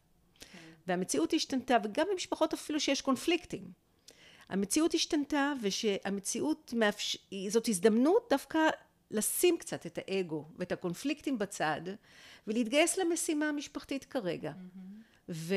והמציאות 0.87 1.33
השתנתה 1.33 1.77
וגם 1.85 2.07
במשפחות 2.13 2.53
אפילו 2.53 2.81
שיש 2.81 3.01
קונפליקטים 3.01 3.83
המציאות 4.49 4.95
השתנתה 4.95 5.53
ושהמציאות 5.63 6.75
מאפש... 6.77 7.17
זאת 7.49 7.69
הזדמנות 7.69 8.27
דווקא 8.31 8.59
לשים 9.11 9.59
קצת 9.59 9.87
את 9.87 9.99
האגו 9.99 10.45
ואת 10.57 10.73
הקונפליקטים 10.73 11.39
בצד 11.39 11.81
ולהתגייס 12.47 12.99
למשימה 12.99 13.49
המשפחתית 13.49 14.05
כרגע 14.05 14.51
mm-hmm. 14.51 15.03
ו... 15.29 15.55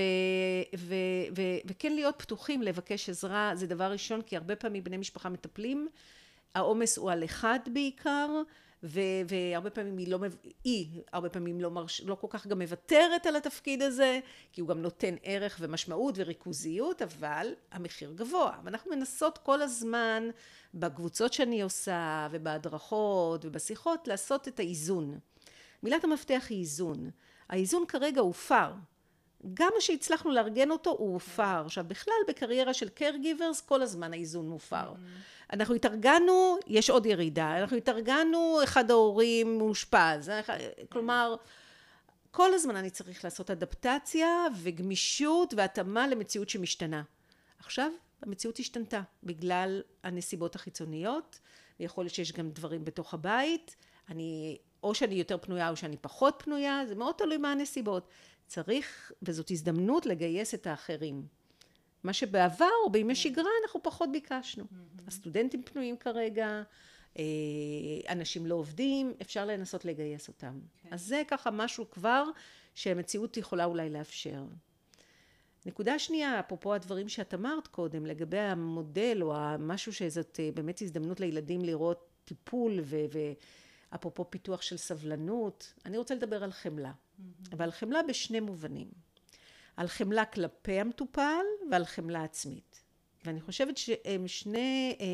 ו... 0.77 0.95
ו... 1.37 1.41
וכן 1.65 1.93
להיות 1.93 2.15
פתוחים 2.17 2.61
לבקש 2.61 3.09
עזרה 3.09 3.51
זה 3.55 3.67
דבר 3.67 3.91
ראשון 3.91 4.21
כי 4.21 4.37
הרבה 4.37 4.55
פעמים 4.55 4.83
בני 4.83 4.97
משפחה 4.97 5.29
מטפלים 5.29 5.87
העומס 6.55 6.97
הוא 6.97 7.11
על 7.11 7.23
אחד 7.23 7.59
בעיקר 7.73 8.41
והרבה 8.85 9.69
פעמים 9.69 9.97
היא 9.97 10.07
לא, 10.07 10.19
היא 10.63 11.01
הרבה 11.13 11.29
פעמים 11.29 11.61
לא, 11.61 11.71
מרש, 11.71 12.01
לא 12.01 12.15
כל 12.15 12.27
כך 12.29 12.47
גם 12.47 12.61
מוותרת 12.61 13.25
על 13.25 13.35
התפקיד 13.35 13.81
הזה, 13.81 14.19
כי 14.53 14.61
הוא 14.61 14.69
גם 14.69 14.81
נותן 14.81 15.15
ערך 15.23 15.57
ומשמעות 15.59 16.15
וריכוזיות, 16.17 17.01
אבל 17.01 17.53
המחיר 17.71 18.13
גבוה. 18.15 18.59
ואנחנו 18.63 18.91
מנסות 18.91 19.37
כל 19.37 19.61
הזמן 19.61 20.29
בקבוצות 20.73 21.33
שאני 21.33 21.61
עושה 21.61 22.27
ובהדרכות 22.31 23.45
ובשיחות 23.45 24.07
לעשות 24.07 24.47
את 24.47 24.59
האיזון. 24.59 25.19
מילת 25.83 26.03
המפתח 26.03 26.45
היא 26.49 26.59
איזון. 26.59 27.09
האיזון 27.49 27.85
כרגע 27.87 28.21
הופר. 28.21 28.71
גם 29.53 29.69
מה 29.75 29.81
שהצלחנו 29.81 30.31
לארגן 30.31 30.71
אותו 30.71 30.89
הוא 30.89 31.13
הופר. 31.13 31.63
עכשיו 31.65 31.85
בכלל 31.87 32.13
בקריירה 32.27 32.73
של 32.73 32.89
caregivers 32.99 33.61
כל 33.65 33.81
הזמן 33.81 34.13
האיזון 34.13 34.49
מופר. 34.49 34.93
אנחנו 35.53 35.75
התארגנו, 35.75 36.57
יש 36.67 36.89
עוד 36.89 37.05
ירידה, 37.05 37.57
אנחנו 37.59 37.77
התארגנו, 37.77 38.59
אחד 38.63 38.91
ההורים 38.91 39.57
מאושפז, 39.57 40.31
כלומר 40.89 41.35
כל 42.31 42.53
הזמן 42.53 42.75
אני 42.75 42.89
צריך 42.89 43.23
לעשות 43.23 43.51
אדפטציה 43.51 44.45
וגמישות 44.61 45.53
והתאמה 45.57 46.07
למציאות 46.07 46.49
שמשתנה. 46.49 47.03
עכשיו 47.59 47.91
המציאות 48.21 48.59
השתנתה 48.59 49.01
בגלל 49.23 49.81
הנסיבות 50.03 50.55
החיצוניות 50.55 51.39
ויכול 51.79 52.03
להיות 52.03 52.13
שיש 52.13 52.31
גם 52.31 52.49
דברים 52.49 52.85
בתוך 52.85 53.13
הבית, 53.13 53.75
אני 54.09 54.57
או 54.83 54.95
שאני 54.95 55.15
יותר 55.15 55.37
פנויה 55.37 55.69
או 55.69 55.75
שאני 55.75 55.97
פחות 55.97 56.41
פנויה, 56.45 56.81
זה 56.87 56.95
מאוד 56.95 57.15
תלוי 57.15 57.37
מה 57.37 57.51
הנסיבות. 57.51 58.07
צריך, 58.47 59.11
וזאת 59.21 59.51
הזדמנות 59.51 60.05
לגייס 60.05 60.53
את 60.53 60.67
האחרים. 60.67 61.27
מה 62.03 62.13
שבעבר 62.13 62.69
או 62.85 62.91
בימי 62.91 63.15
שגרה 63.15 63.49
אנחנו 63.63 63.83
פחות 63.83 64.09
ביקשנו. 64.11 64.63
הסטודנטים 65.07 65.63
פנויים 65.63 65.97
כרגע, 65.97 66.63
אנשים 68.09 68.45
לא 68.45 68.55
עובדים, 68.55 69.13
אפשר 69.21 69.45
לנסות 69.45 69.85
לגייס 69.85 70.27
אותם. 70.27 70.59
כן. 70.77 70.89
אז 70.91 71.01
זה 71.01 71.21
ככה 71.27 71.51
משהו 71.51 71.89
כבר 71.91 72.23
שהמציאות 72.75 73.37
יכולה 73.37 73.65
אולי 73.65 73.89
לאפשר. 73.89 74.43
נקודה 75.65 75.99
שנייה, 75.99 76.39
אפרופו 76.39 76.73
הדברים 76.73 77.09
שאת 77.09 77.33
אמרת 77.33 77.67
קודם, 77.67 78.05
לגבי 78.05 78.39
המודל 78.39 79.19
או 79.21 79.33
משהו 79.59 79.93
שזאת 79.93 80.39
באמת 80.53 80.81
הזדמנות 80.81 81.19
לילדים 81.19 81.61
לראות 81.61 82.09
טיפול 82.25 82.79
ואפרופו 83.91 84.29
פיתוח 84.29 84.61
של 84.61 84.77
סבלנות, 84.77 85.73
אני 85.85 85.97
רוצה 85.97 86.15
לדבר 86.15 86.43
על 86.43 86.51
חמלה. 86.51 86.91
ועל 87.57 87.71
חמלה 87.71 88.03
בשני 88.03 88.39
מובנים. 88.39 88.87
על 89.77 89.87
חמלה 89.87 90.25
כלפי 90.25 90.79
המטופל 90.79 91.45
ועל 91.71 91.85
חמלה 91.85 92.23
עצמית. 92.23 92.81
ואני 93.25 93.41
חושבת 93.41 93.77
שהם 93.77 94.27
שני 94.27 94.97
אה, 94.99 95.05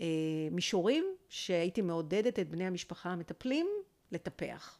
אה, 0.00 0.48
מישורים 0.50 1.04
שהייתי 1.28 1.82
מעודדת 1.82 2.38
את 2.38 2.48
בני 2.48 2.66
המשפחה 2.66 3.10
המטפלים 3.10 3.68
לטפח. 4.12 4.78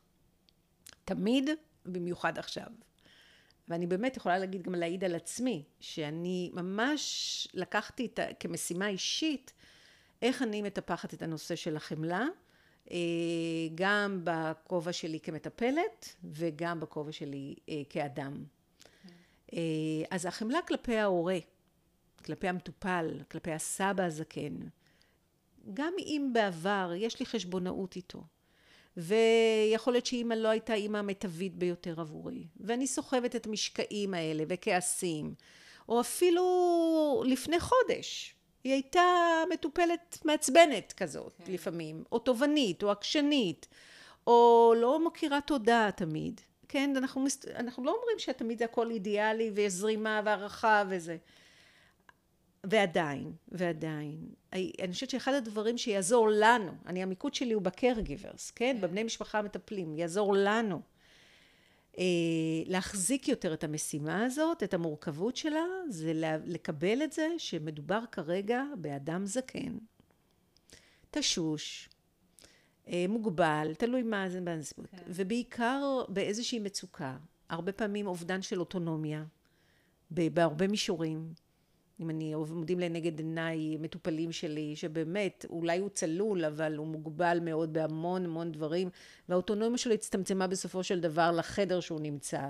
תמיד, 1.05 1.51
במיוחד 1.87 2.39
עכשיו. 2.39 2.67
ואני 3.69 3.87
באמת 3.87 4.17
יכולה 4.17 4.39
להגיד 4.39 4.63
גם 4.63 4.75
להעיד 4.75 5.05
על 5.05 5.15
עצמי, 5.15 5.65
שאני 5.81 6.51
ממש 6.55 7.49
לקחתי 7.55 8.07
את, 8.07 8.21
כמשימה 8.41 8.89
אישית 8.89 9.53
איך 10.23 10.43
אני 10.43 10.63
מטפחת 10.63 11.15
את 11.15 11.23
הנושא 11.23 11.57
של 11.57 11.77
החמלה, 11.77 12.27
גם 13.75 14.21
בכובע 14.25 14.93
שלי 14.93 15.21
כמטפלת 15.21 16.15
וגם 16.25 16.81
בכובע 16.81 17.13
שלי 17.13 17.55
אה, 17.69 17.83
כאדם. 17.91 18.45
אה, 19.53 19.59
אז 20.11 20.27
החמלה 20.27 20.59
כלפי 20.69 20.97
ההורה, 20.97 21.39
כלפי 22.25 22.49
המטופל, 22.49 23.21
כלפי 23.31 23.53
הסבא 23.53 24.05
הזקן, 24.05 24.55
גם 25.75 25.93
אם 25.99 26.31
בעבר 26.33 26.93
יש 26.97 27.21
לי 27.21 27.27
חשבונאות 27.27 27.97
איתו, 27.97 28.23
ויכול 28.97 29.93
להיות 29.93 30.07
שאימא 30.07 30.35
לא 30.35 30.49
הייתה 30.49 30.75
אימא 30.75 30.99
המיטבית 30.99 31.57
ביותר 31.57 32.01
עבורי, 32.01 32.47
ואני 32.61 32.87
סוחבת 32.87 33.37
את 33.37 33.47
המשקעים 33.47 34.15
האלה 34.15 34.45
וכעסים, 34.49 35.35
או 35.89 36.01
אפילו 36.01 37.23
לפני 37.27 37.61
חודש, 37.61 38.35
היא 38.65 38.73
הייתה 38.73 39.03
מטופלת 39.53 40.19
מעצבנת 40.25 40.93
כזאת 40.97 41.33
כן. 41.45 41.53
לפעמים, 41.53 42.05
או 42.13 42.19
תובענית, 42.19 42.83
או 42.83 42.91
עקשנית, 42.91 43.69
או 44.27 44.75
לא 44.77 45.07
מכירה 45.07 45.41
תודה 45.41 45.91
תמיד. 45.97 46.41
כן, 46.69 46.93
אנחנו, 46.97 47.25
אנחנו 47.55 47.85
לא 47.85 47.91
אומרים 47.91 48.19
שתמיד 48.19 48.59
זה 48.59 48.65
הכל 48.65 48.91
אידיאלי 48.91 49.51
ויש 49.55 49.73
זרימה 49.73 50.21
והערכה 50.25 50.85
וזה. 50.89 51.17
ועדיין, 52.65 53.33
ועדיין, 53.49 54.19
אני 54.53 54.93
חושבת 54.93 55.11
שאחד 55.11 55.35
הדברים 55.35 55.79
שיעזור 55.79 56.29
לנו, 56.33 56.73
אני 56.87 57.03
המיקוד 57.03 57.35
שלי 57.35 57.53
הוא 57.53 57.63
בקר 57.63 58.01
גיברס, 58.01 58.51
כן? 58.51 58.77
כן? 58.77 58.81
בבני 58.81 59.03
משפחה 59.03 59.39
המטפלים, 59.39 59.95
יעזור 59.95 60.35
לנו 60.37 60.81
להחזיק 62.67 63.29
יותר 63.29 63.55
את 63.55 63.65
המשימה 63.65 64.25
הזאת, 64.25 64.63
את 64.63 64.75
המורכבות 64.75 65.37
שלה, 65.37 65.65
זה 65.89 66.13
לקבל 66.47 67.03
את 67.03 67.13
זה 67.13 67.29
שמדובר 67.39 68.01
כרגע 68.13 68.63
באדם 68.77 69.27
זקן, 69.27 69.79
תשוש, 71.11 71.89
אה, 72.89 73.05
מוגבל, 73.09 73.75
תלוי 73.79 74.03
מה 74.03 74.29
זה 74.29 74.41
בנסיבות, 74.41 74.87
כן. 74.91 74.97
ובעיקר 75.07 76.05
באיזושהי 76.09 76.59
מצוקה, 76.59 77.17
הרבה 77.49 77.73
פעמים 77.73 78.07
אובדן 78.07 78.43
של 78.43 78.61
אוטונומיה, 78.61 79.25
בהרבה 80.11 80.69
מישורים. 80.69 81.33
אם 82.01 82.11
אני 82.11 82.33
עומדים 82.33 82.81
לנגד 82.81 83.19
עיניי 83.19 83.77
מטופלים 83.77 84.33
שלי, 84.33 84.77
שבאמת, 84.77 85.47
אולי 85.51 85.79
הוא 85.79 85.89
צלול, 85.89 86.45
אבל 86.45 86.77
הוא 86.77 86.87
מוגבל 86.87 87.39
מאוד 87.43 87.73
בהמון 87.73 88.25
המון 88.25 88.53
דברים, 88.53 88.89
והאוטונומיה 89.29 89.79
שלו 89.79 89.95
הצטמצמה 89.95 90.47
בסופו 90.47 90.83
של 90.83 91.01
דבר 91.01 91.31
לחדר 91.33 91.81
שהוא 91.81 92.01
נמצא. 92.01 92.41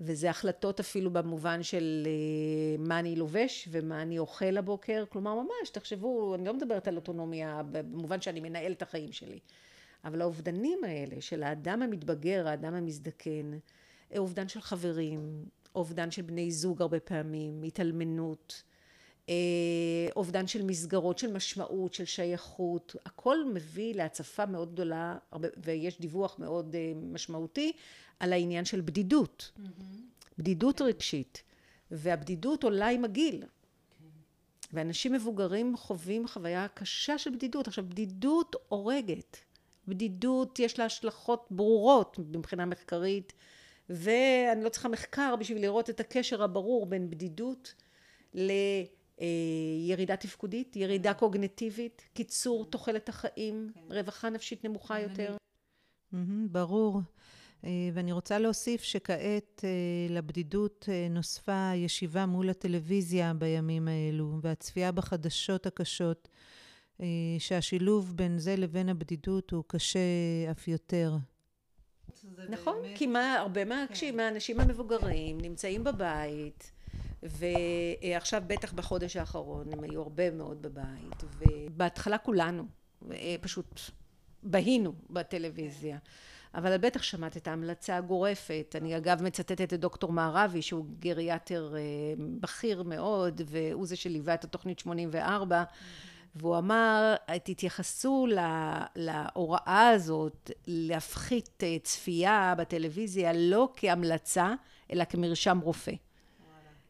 וזה 0.00 0.30
החלטות 0.30 0.80
אפילו 0.80 1.10
במובן 1.10 1.62
של 1.62 2.06
אה, 2.06 2.84
מה 2.84 2.98
אני 2.98 3.16
לובש 3.16 3.68
ומה 3.70 4.02
אני 4.02 4.18
אוכל 4.18 4.44
לבוקר, 4.44 5.04
כלומר 5.08 5.34
ממש, 5.34 5.70
תחשבו, 5.72 6.34
אני 6.34 6.44
לא 6.44 6.54
מדברת 6.54 6.88
על 6.88 6.96
אוטונומיה 6.96 7.62
במובן 7.70 8.20
שאני 8.20 8.40
מנהל 8.40 8.72
את 8.72 8.82
החיים 8.82 9.12
שלי, 9.12 9.38
אבל 10.04 10.20
האובדנים 10.20 10.84
האלה 10.84 11.20
של 11.20 11.42
האדם 11.42 11.82
המתבגר, 11.82 12.48
האדם 12.48 12.74
המזדקן, 12.74 13.58
אובדן 14.18 14.48
של 14.48 14.60
חברים, 14.60 15.44
אובדן 15.74 16.10
של 16.10 16.22
בני 16.22 16.50
זוג 16.50 16.82
הרבה 16.82 17.00
פעמים, 17.00 17.62
התאלמנות, 17.62 18.62
אה, 19.28 19.34
אובדן 20.16 20.46
של 20.46 20.62
מסגרות, 20.62 21.18
של 21.18 21.32
משמעות, 21.32 21.94
של 21.94 22.04
שייכות, 22.04 22.96
הכל 23.06 23.44
מביא 23.44 23.94
להצפה 23.94 24.46
מאוד 24.46 24.72
גדולה 24.72 25.16
ויש 25.56 26.00
דיווח 26.00 26.38
מאוד 26.38 26.74
אה, 26.74 26.92
משמעותי 27.12 27.72
על 28.20 28.32
העניין 28.32 28.64
של 28.64 28.80
בדידות, 28.80 29.52
mm-hmm. 29.56 29.60
בדידות. 30.38 30.80
רגשית, 30.80 31.42
והבדידות 31.90 32.64
עולה 32.64 32.88
עם 32.88 33.04
הגיל. 33.04 33.44
ואנשים 34.72 35.12
מבוגרים 35.12 35.76
חווים 35.76 36.28
חוויה 36.28 36.68
קשה 36.68 37.18
של 37.18 37.30
בדידות. 37.30 37.68
עכשיו, 37.68 37.84
בדידות 37.88 38.56
הורגת. 38.68 39.36
בדידות 39.88 40.58
יש 40.58 40.78
לה 40.78 40.84
השלכות 40.84 41.46
ברורות 41.50 42.18
מבחינה 42.18 42.64
מחקרית. 42.64 43.32
ואני 43.92 44.64
לא 44.64 44.68
צריכה 44.68 44.88
מחקר 44.88 45.34
בשביל 45.40 45.62
לראות 45.62 45.90
את 45.90 46.00
הקשר 46.00 46.42
הברור 46.42 46.86
בין 46.86 47.10
בדידות 47.10 47.74
לירידה 48.34 50.16
תפקודית, 50.16 50.76
ירידה 50.76 51.14
קוגנטיבית, 51.14 52.02
קיצור 52.14 52.64
תוחלת 52.64 53.08
החיים, 53.08 53.72
כן. 53.74 53.80
רווחה 53.88 54.30
נפשית 54.30 54.64
נמוכה 54.64 55.00
יותר. 55.00 55.36
ברור. 56.50 57.00
אה, 57.64 57.90
ואני 57.92 58.12
רוצה 58.12 58.38
להוסיף 58.38 58.82
שכעת 58.82 59.64
אה, 59.64 60.14
לבדידות 60.14 60.88
אה, 60.92 61.06
נוספה 61.10 61.70
ישיבה 61.74 62.26
מול 62.26 62.50
הטלוויזיה 62.50 63.34
בימים 63.34 63.88
האלו, 63.88 64.38
והצפייה 64.42 64.92
בחדשות 64.92 65.66
הקשות, 65.66 66.28
שהשילוב 67.38 68.16
בין 68.16 68.38
זה 68.38 68.56
לבין 68.56 68.88
הבדידות 68.88 69.50
הוא 69.50 69.64
קשה 69.66 69.98
אף 70.50 70.68
יותר. 70.68 71.16
נכון, 72.48 72.82
באמת... 72.82 72.98
כי 72.98 73.06
מה, 73.06 73.34
הרבה 73.34 73.64
מהאנשים, 73.64 74.14
כן. 74.14 74.16
מהאנשים 74.16 74.60
המבוגרים 74.60 75.40
נמצאים 75.40 75.84
בבית, 75.84 76.72
ועכשיו 77.22 78.42
בטח 78.46 78.72
בחודש 78.72 79.16
האחרון 79.16 79.72
הם 79.72 79.84
היו 79.84 80.02
הרבה 80.02 80.30
מאוד 80.30 80.62
בבית, 80.62 81.24
ובהתחלה 81.38 82.18
כולנו 82.18 82.64
פשוט 83.40 83.80
בהינו 84.42 84.92
בטלוויזיה. 85.10 85.98
אבל 86.54 86.76
בטח 86.76 87.02
שמעת 87.02 87.36
את 87.36 87.48
ההמלצה 87.48 87.96
הגורפת. 87.96 88.74
אני 88.78 88.96
אגב 88.96 89.22
מצטטת 89.22 89.74
את 89.74 89.80
דוקטור 89.80 90.12
מערבי, 90.12 90.62
שהוא 90.62 90.86
גריאטר 90.98 91.74
אה, 91.76 91.80
בכיר 92.40 92.82
מאוד, 92.82 93.40
והוא 93.46 93.86
זה 93.86 93.96
שליווה 93.96 94.34
את 94.34 94.44
התוכנית 94.44 94.78
84. 94.78 95.64
והוא 96.36 96.58
אמר, 96.58 97.14
תתייחסו 97.44 98.26
להוראה 98.96 99.88
הזאת 99.88 100.50
להפחית 100.66 101.62
אה, 101.62 101.76
צפייה 101.82 102.54
בטלוויזיה 102.58 103.32
לא 103.32 103.68
כהמלצה, 103.76 104.54
אלא 104.92 105.04
כמרשם 105.04 105.58
רופא. 105.62 105.92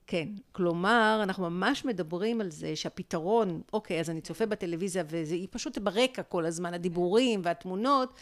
כן, 0.07 0.28
כלומר, 0.52 1.20
אנחנו 1.22 1.50
ממש 1.50 1.85
מדברים 1.85 2.40
על 2.40 2.50
זה 2.50 2.76
שהפתרון, 2.76 3.62
אוקיי, 3.72 4.00
אז 4.00 4.11
אני 4.11 4.20
צופה 4.20 4.46
בטלוויזיה 4.46 5.05
והיא 5.07 5.48
פשוט 5.50 5.78
ברקע 5.78 6.22
כל 6.22 6.46
הזמן, 6.46 6.74
הדיבורים 6.74 7.40
והתמונות, 7.44 8.12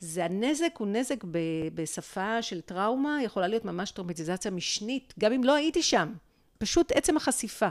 זה 0.00 0.24
הנזק 0.24 0.72
הוא 0.78 0.88
נזק 0.88 1.24
ב, 1.30 1.38
בשפה 1.74 2.42
של 2.42 2.60
טראומה, 2.60 3.22
יכולה 3.22 3.48
להיות 3.48 3.64
ממש 3.64 3.90
טראומטיזציה 3.90 4.50
משנית, 4.50 5.14
גם 5.18 5.32
אם 5.32 5.44
לא 5.44 5.54
הייתי 5.54 5.82
שם, 5.82 6.12
פשוט 6.58 6.92
עצם 6.92 7.16
החשיפה. 7.16 7.68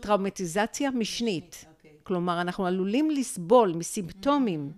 טראומטיזציה 0.00 0.90
משנית. 0.90 1.64
אוקיי. 1.68 1.90
כלומר, 2.02 2.40
אנחנו 2.40 2.66
עלולים 2.66 3.10
לסבול 3.10 3.72
מסימפטומים 3.72 4.72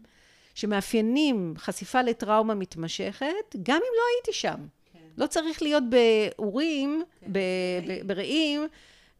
שמאפיינים 0.54 1.54
חשיפה 1.56 2.02
לטראומה 2.02 2.54
מתמשכת, 2.54 3.56
גם 3.62 3.76
אם 3.76 3.92
לא 3.96 4.02
הייתי 4.16 4.32
שם. 4.32 4.66
כן. 4.92 4.98
לא 5.16 5.26
צריך 5.26 5.62
להיות 5.62 5.82
באורים, 5.90 7.02
כן. 7.20 7.32
ברעים, 8.06 8.66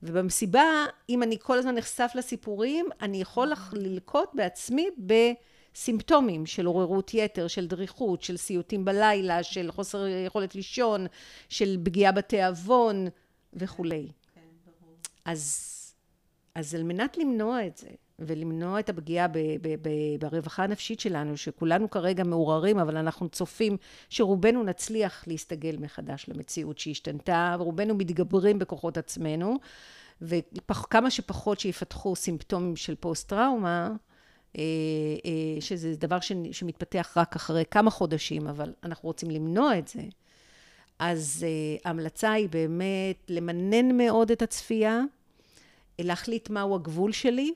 ובמסיבה, 0.03 0.65
אם 1.09 1.23
אני 1.23 1.37
כל 1.41 1.59
הזמן 1.59 1.75
נחשף 1.75 2.13
לסיפורים, 2.15 2.87
אני 3.01 3.21
יכול 3.21 3.53
ללקוט 3.73 4.29
בעצמי 4.35 4.89
בסימפטומים 4.99 6.47
של 6.47 6.67
עוררות 6.67 7.15
יתר, 7.15 7.49
של 7.49 7.67
דריכות, 7.67 8.23
של 8.23 8.37
סיוטים 8.37 8.85
בלילה, 8.85 9.43
של 9.43 9.71
חוסר 9.73 10.07
יכולת 10.07 10.55
לישון, 10.55 11.07
של 11.49 11.79
פגיעה 11.85 12.13
בתיאבון 12.13 13.07
וכולי. 13.55 14.09
אז, 15.27 15.73
אז 16.55 16.75
על 16.75 16.83
מנת 16.83 17.19
למנוע 17.19 17.67
את 17.67 17.77
זה, 17.77 17.89
ולמנוע 18.19 18.81
את 18.81 18.89
הפגיעה 18.89 19.29
ב, 19.29 19.39
ב, 19.39 19.75
ב, 19.83 19.89
ברווחה 20.21 20.65
הנפשית 20.65 21.01
שלנו, 21.01 21.37
שכולנו 21.37 21.91
כרגע 21.91 22.25
מעורערים, 22.25 22.79
אבל 22.79 22.97
אנחנו 22.97 23.29
צופים 23.29 23.77
שרובנו 24.09 24.63
נצליח 24.63 25.25
להסתגל 25.27 25.77
מחדש 25.81 26.29
למציאות 26.29 26.79
שהשתנתה, 26.79 27.57
ורובנו 27.59 27.95
מתגברים 27.95 28.59
בכוחות 28.59 28.99
עצמנו, 28.99 29.57
וכמה 30.23 31.11
שפחות 31.11 31.61
שיפתחו 31.61 32.17
סימפטומים 32.17 32.77
של 32.77 32.95
פוסט-טראומה, 32.95 33.93
אה, 34.59 34.63
אה, 35.25 35.61
שזה 35.61 35.97
דבר 35.97 36.19
שמתפתח 36.53 37.13
רק 37.17 37.37
אחרי 37.37 37.65
כמה 37.71 37.91
חודשים, 37.91 38.47
אבל 38.47 38.73
אנחנו 38.85 39.07
רוצים 39.07 39.31
למנוע 39.31 39.79
את 39.79 39.89
זה. 39.89 40.03
אז 40.99 41.47
uh, 41.47 41.81
ההמלצה 41.85 42.33
היא 42.33 42.49
באמת 42.49 43.17
למנן 43.29 43.97
מאוד 43.97 44.31
את 44.31 44.43
הצפייה, 44.43 45.01
להחליט 45.99 46.51
מהו 46.51 46.75
הגבול 46.75 47.13
שלי, 47.13 47.53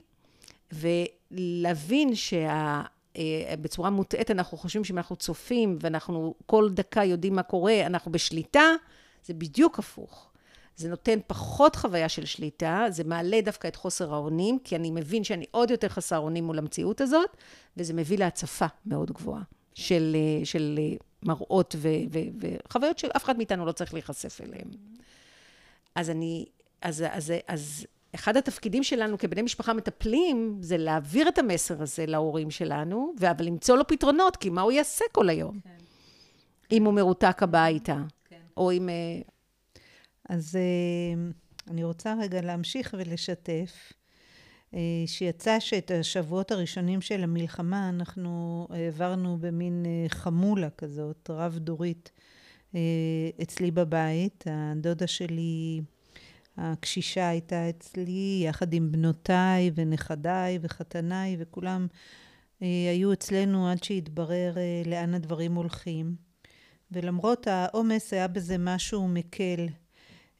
ולהבין 0.72 2.14
שה... 2.14 2.82
אה, 3.16 3.54
בצורה 3.60 3.90
מוטעית 3.90 4.30
אנחנו 4.30 4.58
חושבים 4.58 4.84
שאם 4.84 4.98
אנחנו 4.98 5.16
צופים 5.16 5.78
ואנחנו 5.80 6.34
כל 6.46 6.70
דקה 6.70 7.04
יודעים 7.04 7.36
מה 7.36 7.42
קורה, 7.42 7.86
אנחנו 7.86 8.12
בשליטה, 8.12 8.64
זה 9.24 9.34
בדיוק 9.34 9.78
הפוך. 9.78 10.30
זה 10.76 10.88
נותן 10.88 11.18
פחות 11.26 11.76
חוויה 11.76 12.08
של 12.08 12.24
שליטה, 12.24 12.86
זה 12.88 13.04
מעלה 13.04 13.40
דווקא 13.40 13.68
את 13.68 13.76
חוסר 13.76 14.14
האונים, 14.14 14.58
כי 14.64 14.76
אני 14.76 14.90
מבין 14.90 15.24
שאני 15.24 15.44
עוד 15.50 15.70
יותר 15.70 15.88
חסר 15.88 16.18
אונים 16.18 16.44
מול 16.44 16.58
המציאות 16.58 17.00
הזאת, 17.00 17.36
וזה 17.76 17.94
מביא 17.94 18.18
להצפה 18.18 18.66
מאוד 18.86 19.10
גבוהה 19.10 19.42
של, 19.74 20.16
אה, 20.16 20.44
של 20.44 20.78
מראות 21.22 21.76
וחוויות 22.40 22.98
שאף 22.98 23.24
אחד 23.24 23.36
מאיתנו 23.36 23.66
לא 23.66 23.72
צריך 23.72 23.94
להיחשף 23.94 24.40
אליהן. 24.40 24.68
אז 25.94 26.10
אני, 26.10 26.46
אז, 26.82 27.04
אז, 27.10 27.32
אז 27.48 27.86
אחד 28.14 28.36
התפקידים 28.36 28.82
שלנו 28.82 29.18
כבני 29.18 29.42
משפחה 29.42 29.72
מטפלים, 29.72 30.58
זה 30.60 30.76
להעביר 30.76 31.28
את 31.28 31.38
המסר 31.38 31.82
הזה 31.82 32.06
להורים 32.06 32.50
שלנו, 32.50 33.14
אבל 33.20 33.44
למצוא 33.44 33.76
לו 33.76 33.86
פתרונות, 33.86 34.36
כי 34.36 34.50
מה 34.50 34.60
הוא 34.60 34.72
יעשה 34.72 35.04
כל 35.12 35.28
היום? 35.28 35.60
כן. 35.64 35.70
אם 36.72 36.84
הוא 36.84 36.94
מרותק 36.94 37.42
הביתה, 37.42 37.96
כן. 38.24 38.40
או 38.56 38.72
אם... 38.72 38.88
אה, 38.88 38.94
אז 40.28 40.56
אה, 40.56 41.22
אני 41.70 41.84
רוצה 41.84 42.14
רגע 42.20 42.40
להמשיך 42.40 42.94
ולשתף, 42.98 43.92
אה, 44.74 44.80
שיצא 45.06 45.60
שאת 45.60 45.90
השבועות 46.00 46.50
הראשונים 46.50 47.00
של 47.00 47.22
המלחמה 47.22 47.88
אנחנו 47.88 48.66
העברנו 48.70 49.38
במין 49.40 49.86
חמולה 50.08 50.70
כזאת, 50.70 51.30
רב-דורית, 51.30 52.12
אצלי 53.42 53.70
בבית. 53.70 54.44
הדודה 54.46 55.06
שלי... 55.06 55.80
הקשישה 56.56 57.28
הייתה 57.28 57.70
אצלי, 57.70 58.42
יחד 58.46 58.72
עם 58.72 58.92
בנותיי 58.92 59.70
ונכדיי 59.74 60.58
וחתניי, 60.62 61.36
וכולם 61.38 61.86
אה, 62.62 62.90
היו 62.90 63.12
אצלנו 63.12 63.68
עד 63.68 63.82
שהתברר 63.82 64.52
אה, 64.56 64.82
לאן 64.86 65.14
הדברים 65.14 65.54
הולכים. 65.54 66.14
ולמרות 66.92 67.46
העומס 67.46 68.12
היה 68.12 68.28
בזה 68.28 68.56
משהו 68.58 69.08
מקל. 69.08 69.66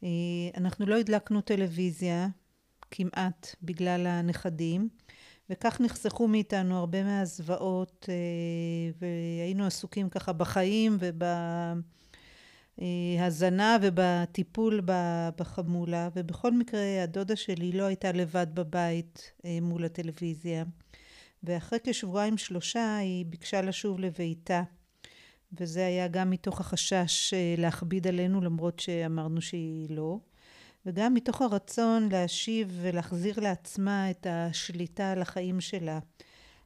אה, 0.03 0.09
אנחנו 0.57 0.85
לא 0.85 0.97
הדלקנו 0.97 1.41
טלוויזיה, 1.41 2.27
כמעט, 2.91 3.55
בגלל 3.63 4.07
הנכדים, 4.07 4.89
וכך 5.49 5.81
נחסכו 5.81 6.27
מאיתנו 6.27 6.77
הרבה 6.77 7.03
מהזוועות, 7.03 8.09
והיינו 9.01 9.65
עסוקים 9.65 10.09
ככה 10.09 10.33
בחיים 10.33 10.97
וב... 10.99 11.23
הזנה 13.19 13.77
ובטיפול 13.81 14.81
בחמולה, 15.37 16.09
ובכל 16.15 16.51
מקרה 16.51 17.03
הדודה 17.03 17.35
שלי 17.35 17.71
לא 17.71 17.83
הייתה 17.83 18.11
לבד 18.11 18.47
בבית 18.53 19.31
אה, 19.45 19.57
מול 19.61 19.85
הטלוויזיה. 19.85 20.63
ואחרי 21.43 21.79
כשבועיים 21.83 22.37
שלושה 22.37 22.97
היא 22.97 23.25
ביקשה 23.25 23.61
לשוב 23.61 23.99
לביתה. 23.99 24.63
וזה 25.59 25.85
היה 25.85 26.07
גם 26.07 26.29
מתוך 26.29 26.59
החשש 26.59 27.33
אה, 27.33 27.55
להכביד 27.57 28.07
עלינו 28.07 28.41
למרות 28.41 28.79
שאמרנו 28.79 29.41
שהיא 29.41 29.87
לא. 29.89 30.17
וגם 30.85 31.13
מתוך 31.13 31.41
הרצון 31.41 32.09
להשיב 32.11 32.77
ולהחזיר 32.81 33.39
לעצמה 33.39 34.11
את 34.11 34.27
השליטה 34.29 35.11
על 35.11 35.21
החיים 35.21 35.61
שלה. 35.61 35.99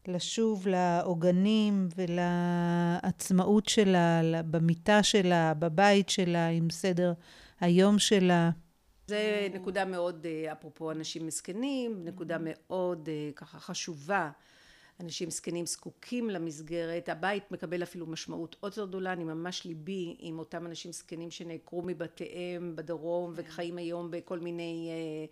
לשוב 0.07 0.67
לעוגנים 0.67 1.87
ולעצמאות 1.95 3.69
שלה, 3.69 4.21
במיטה 4.51 5.03
שלה, 5.03 5.53
בבית 5.53 6.09
שלה, 6.09 6.47
עם 6.47 6.69
סדר 6.69 7.13
היום 7.59 7.99
שלה. 7.99 8.49
זה 9.07 9.47
נקודה 9.53 9.85
מאוד, 9.85 10.25
אה, 10.25 10.51
אפרופו 10.51 10.91
אנשים 10.91 11.27
מסכנים, 11.27 12.05
נקודה 12.05 12.37
מאוד 12.39 13.09
אה, 13.11 13.29
ככה 13.35 13.59
חשובה. 13.59 14.31
אנשים 14.99 15.29
זקנים 15.29 15.65
זקוקים 15.65 16.29
למסגרת, 16.29 17.09
הבית 17.09 17.51
מקבל 17.51 17.83
אפילו 17.83 18.07
משמעות 18.07 18.55
עוד 18.59 18.71
יותר 18.71 18.85
גדולה, 18.85 19.13
אני 19.13 19.23
ממש 19.23 19.65
ליבי 19.65 20.15
עם 20.19 20.39
אותם 20.39 20.65
אנשים 20.65 20.91
זקנים 20.91 21.31
שנעקרו 21.31 21.81
מבתיהם 21.81 22.75
בדרום 22.75 23.33
וחיים 23.35 23.77
היום 23.77 24.11
בכל 24.11 24.39
מיני 24.39 24.89
אה, 24.91 25.25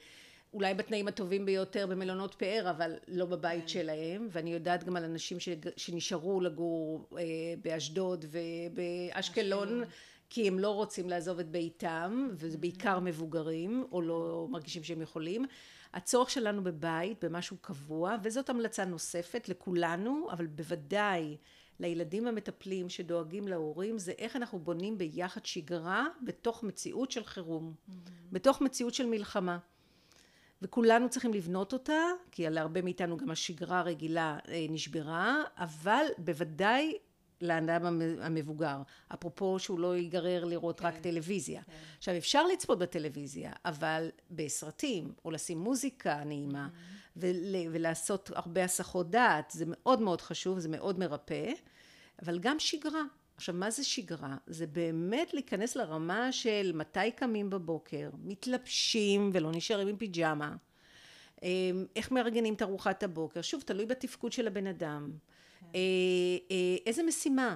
אולי 0.54 0.74
בתנאים 0.74 1.08
הטובים 1.08 1.46
ביותר 1.46 1.88
במלונות 1.88 2.36
פאר, 2.36 2.70
אבל 2.70 2.92
לא 3.08 3.26
בבית 3.26 3.62
כן. 3.62 3.68
שלהם, 3.68 4.28
ואני 4.32 4.54
יודעת 4.54 4.84
גם 4.84 4.96
על 4.96 5.04
אנשים 5.04 5.40
ש... 5.40 5.50
שנשארו 5.78 6.42
לגור 6.42 7.10
אה, 7.18 7.24
באשדוד 7.62 8.26
ובאשקלון, 8.32 9.84
כי 10.30 10.48
הם 10.48 10.60
לא 10.60 10.70
רוצים 10.70 11.10
לעזוב 11.10 11.40
את 11.40 11.50
ביתם, 11.50 12.30
וזה 12.34 12.58
בעיקר 12.58 13.00
מבוגרים, 13.00 13.86
או 13.92 14.02
לא 14.02 14.48
מרגישים 14.50 14.84
שהם 14.84 15.02
יכולים. 15.02 15.46
הצורך 15.94 16.30
שלנו 16.30 16.64
בבית, 16.64 17.24
במשהו 17.26 17.58
קבוע, 17.62 18.16
וזאת 18.24 18.50
המלצה 18.50 18.86
נוספת 18.86 19.50
לכולנו, 19.50 20.28
אבל 20.32 20.48
בוודאי 20.48 21.38
לילדים 21.80 22.28
המטפלים 22.28 22.90
שדואגים 22.90 23.48
להורים, 23.48 23.98
זה 23.98 24.12
איך 24.18 24.36
אנחנו 24.36 24.60
בונים 24.60 24.98
ביחד 24.98 25.46
שגרה 25.46 26.08
בתוך 26.26 26.64
מציאות 26.64 27.12
של 27.12 27.24
חירום, 27.24 27.74
mm-hmm. 27.74 27.92
בתוך 28.32 28.62
מציאות 28.62 28.94
של 28.94 29.06
מלחמה. 29.06 29.58
וכולנו 30.64 31.10
צריכים 31.10 31.34
לבנות 31.34 31.74
אותה, 31.74 32.02
כי 32.32 32.50
להרבה 32.50 32.82
מאיתנו 32.82 33.18
גם 33.18 33.32
השגרה 33.32 33.80
הרגילה 33.80 34.38
אה, 34.48 34.66
נשברה, 34.70 35.42
אבל 35.58 36.06
בוודאי 36.18 36.98
לאדם 37.42 38.02
המבוגר. 38.22 38.82
אפרופו 39.14 39.60
שהוא 39.60 39.80
לא 39.80 39.96
ייגרר 39.96 40.46
לראות 40.46 40.80
כן, 40.80 40.86
רק 40.86 40.98
טלוויזיה. 40.98 41.62
כן. 41.62 41.72
עכשיו 41.98 42.18
אפשר 42.18 42.48
לצפות 42.48 42.80
בטלוויזיה, 42.80 43.52
אבל 43.66 44.10
בסרטים, 44.32 45.14
או 45.26 45.32
לשים 45.32 45.60
מוזיקה 45.60 46.24
נעימה, 46.24 46.68
mm-hmm. 46.68 47.18
ול, 47.18 47.36
ולעשות 47.72 48.32
הרבה 48.36 48.64
הסחות 48.64 49.10
דעת, 49.12 49.52
זה 49.52 49.66
מאוד 49.68 50.02
מאוד 50.02 50.22
חשוב, 50.22 50.60
זה 50.60 50.70
מאוד 50.70 51.00
מרפא, 51.00 51.52
אבל 52.22 52.40
גם 52.40 52.60
שגרה. 52.60 53.04
עכשיו 53.38 53.56
מה 53.56 53.72
זה 53.72 53.84
שגרה? 53.84 54.36
זה 54.48 54.68
באמת 54.68 55.34
להיכנס 55.34 55.76
לרמה 55.76 56.32
של 56.32 56.72
מתי 56.76 57.12
קמים 57.16 57.50
בבוקר, 57.50 58.10
מתלבשים 58.24 59.30
ולא 59.34 59.52
נשארים 59.52 59.88
עם 59.88 59.98
פיג'מה, 59.98 60.56
אמ, 61.44 61.86
איך 61.96 62.12
מארגנים 62.12 62.54
את 62.54 62.62
ארוחת 62.62 63.04
הבוקר, 63.04 63.42
שוב 63.42 63.62
תלוי 63.62 63.86
בתפקוד 63.86 64.32
של 64.32 64.48
הבן 64.48 64.68
אדם, 64.68 65.12
כן. 65.60 65.66
אה, 65.76 65.80
אה, 66.52 66.78
איזה 66.86 67.04
משימה, 67.04 67.56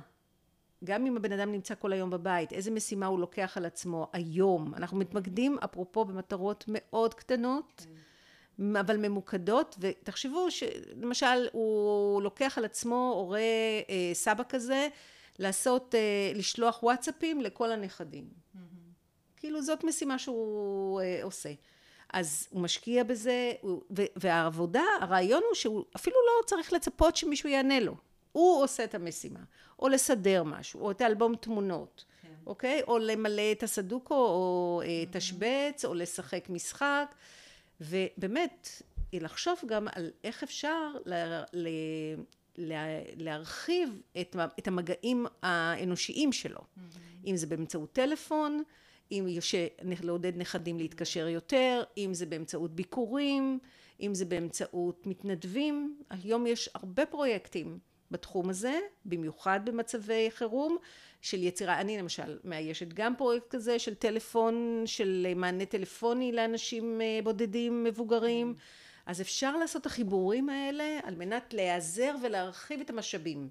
גם 0.84 1.06
אם 1.06 1.18
הבן 1.18 1.32
אדם 1.32 1.52
נמצא 1.52 1.76
כל 1.76 1.94
היום 1.94 2.10
בבית, 2.10 2.54
איזה 2.54 2.72
משימה 2.72 3.06
הוא 3.06 3.20
לוקח 3.20 3.58
על 3.58 3.66
עצמו 3.66 4.08
היום, 4.14 4.74
אנחנו 4.76 4.98
מתמקדים 4.98 5.58
אפרופו 5.64 6.06
במטרות 6.06 6.66
מאוד 6.68 7.14
קטנות, 7.14 7.86
כן. 7.86 8.76
אבל 8.76 8.98
ממוקדות, 8.98 9.76
ותחשבו 9.80 10.52
שלמשל 10.52 11.48
הוא 11.52 12.22
לוקח 12.22 12.58
על 12.58 12.66
עצמו 12.66 13.14
הורה 13.16 13.40
אה, 13.90 14.10
סבא 14.14 14.44
כזה, 14.50 14.88
לעשות, 15.40 15.96
אה, 15.96 16.32
לשלוח 16.36 16.84
וואטסאפים 16.84 17.42
לכל 17.42 17.72
הנכדים. 17.72 18.26
Mm-hmm. 18.26 18.60
כאילו 19.38 19.62
זאת 19.62 19.84
משימה 19.84 20.20
שהוא 20.20 21.02
אה, 21.02 21.20
עושה. 21.24 21.54
אז 22.14 22.48
הוא 22.50 22.62
משקיע 22.62 23.04
בזה, 23.04 23.52
והעבודה, 24.16 24.84
הרעיון 25.02 25.42
הוא 25.48 25.56
שהוא 25.56 25.86
אפילו 25.96 26.16
לא 26.16 26.46
צריך 26.46 26.74
לצפות 26.74 27.16
שמישהו 27.16 27.50
יענה 27.50 27.80
לו. 27.80 27.96
הוא 28.32 28.64
עושה 28.64 28.84
את 28.84 28.96
המשימה. 28.96 29.40
או 29.80 29.88
לסדר 29.88 30.44
משהו, 30.44 30.82
או 30.82 30.92
את 30.92 31.02
האלבום 31.02 31.36
תמונות, 31.36 32.06
כן. 32.22 32.28
אוקיי? 32.46 32.82
או 32.88 32.98
למלא 32.98 33.52
את 33.52 33.64
הסדוקו, 33.64 34.16
או 34.16 34.82
mm-hmm. 34.84 35.14
תשבץ, 35.18 35.86
או 35.86 35.94
לשחק 35.94 36.50
משחק. 36.50 37.16
ובאמת, 37.82 38.82
לחשוב 39.14 39.60
גם 39.66 39.88
על 39.92 40.12
איך 40.24 40.44
אפשר 40.44 40.88
ל- 41.06 41.42
ל- 41.54 41.68
להרחיב 43.18 44.02
את, 44.22 44.36
את 44.60 44.68
המגעים 44.68 45.26
האנושיים 45.44 46.32
שלו. 46.32 46.60
Mm-hmm. 46.60 47.28
אם 47.28 47.36
זה 47.36 47.48
באמצעות 47.48 47.94
טלפון, 47.94 48.64
אם 49.12 49.26
יש 49.28 49.56
לעודד 50.02 50.38
נכדים 50.38 50.78
להתקשר 50.80 51.28
יותר, 51.28 51.84
אם 51.98 52.14
זה 52.14 52.26
באמצעות 52.26 52.76
ביקורים, 52.76 53.60
אם 54.02 54.16
זה 54.16 54.26
באמצעות 54.26 55.08
מתנדבים. 55.08 55.98
היום 56.10 56.48
יש 56.48 56.70
הרבה 56.74 57.06
פרויקטים 57.06 57.80
בתחום 58.12 58.50
הזה, 58.50 58.80
במיוחד 59.06 59.60
במצבי 59.66 60.28
חירום, 60.32 60.78
של 61.22 61.44
יצירה, 61.44 61.82
אני 61.82 61.98
למשל 61.98 62.38
מאיישת 62.44 62.88
גם 62.94 63.16
פרויקט 63.16 63.50
כזה 63.50 63.80
של 63.80 63.94
טלפון, 63.94 64.84
של 64.86 65.28
מענה 65.36 65.66
טלפוני 65.66 66.32
לאנשים 66.32 67.02
אה, 67.02 67.20
בודדים 67.24 67.84
מבוגרים. 67.84 68.54
Mm-hmm. 68.56 68.87
אז 69.08 69.22
אפשר 69.22 69.58
לעשות 69.58 69.82
את 69.82 69.86
החיבורים 69.86 70.50
האלה 70.50 71.00
על 71.04 71.16
מנת 71.16 71.54
להיעזר 71.54 72.16
ולהרחיב 72.24 72.80
את 72.80 72.90
המשאבים. 72.90 73.50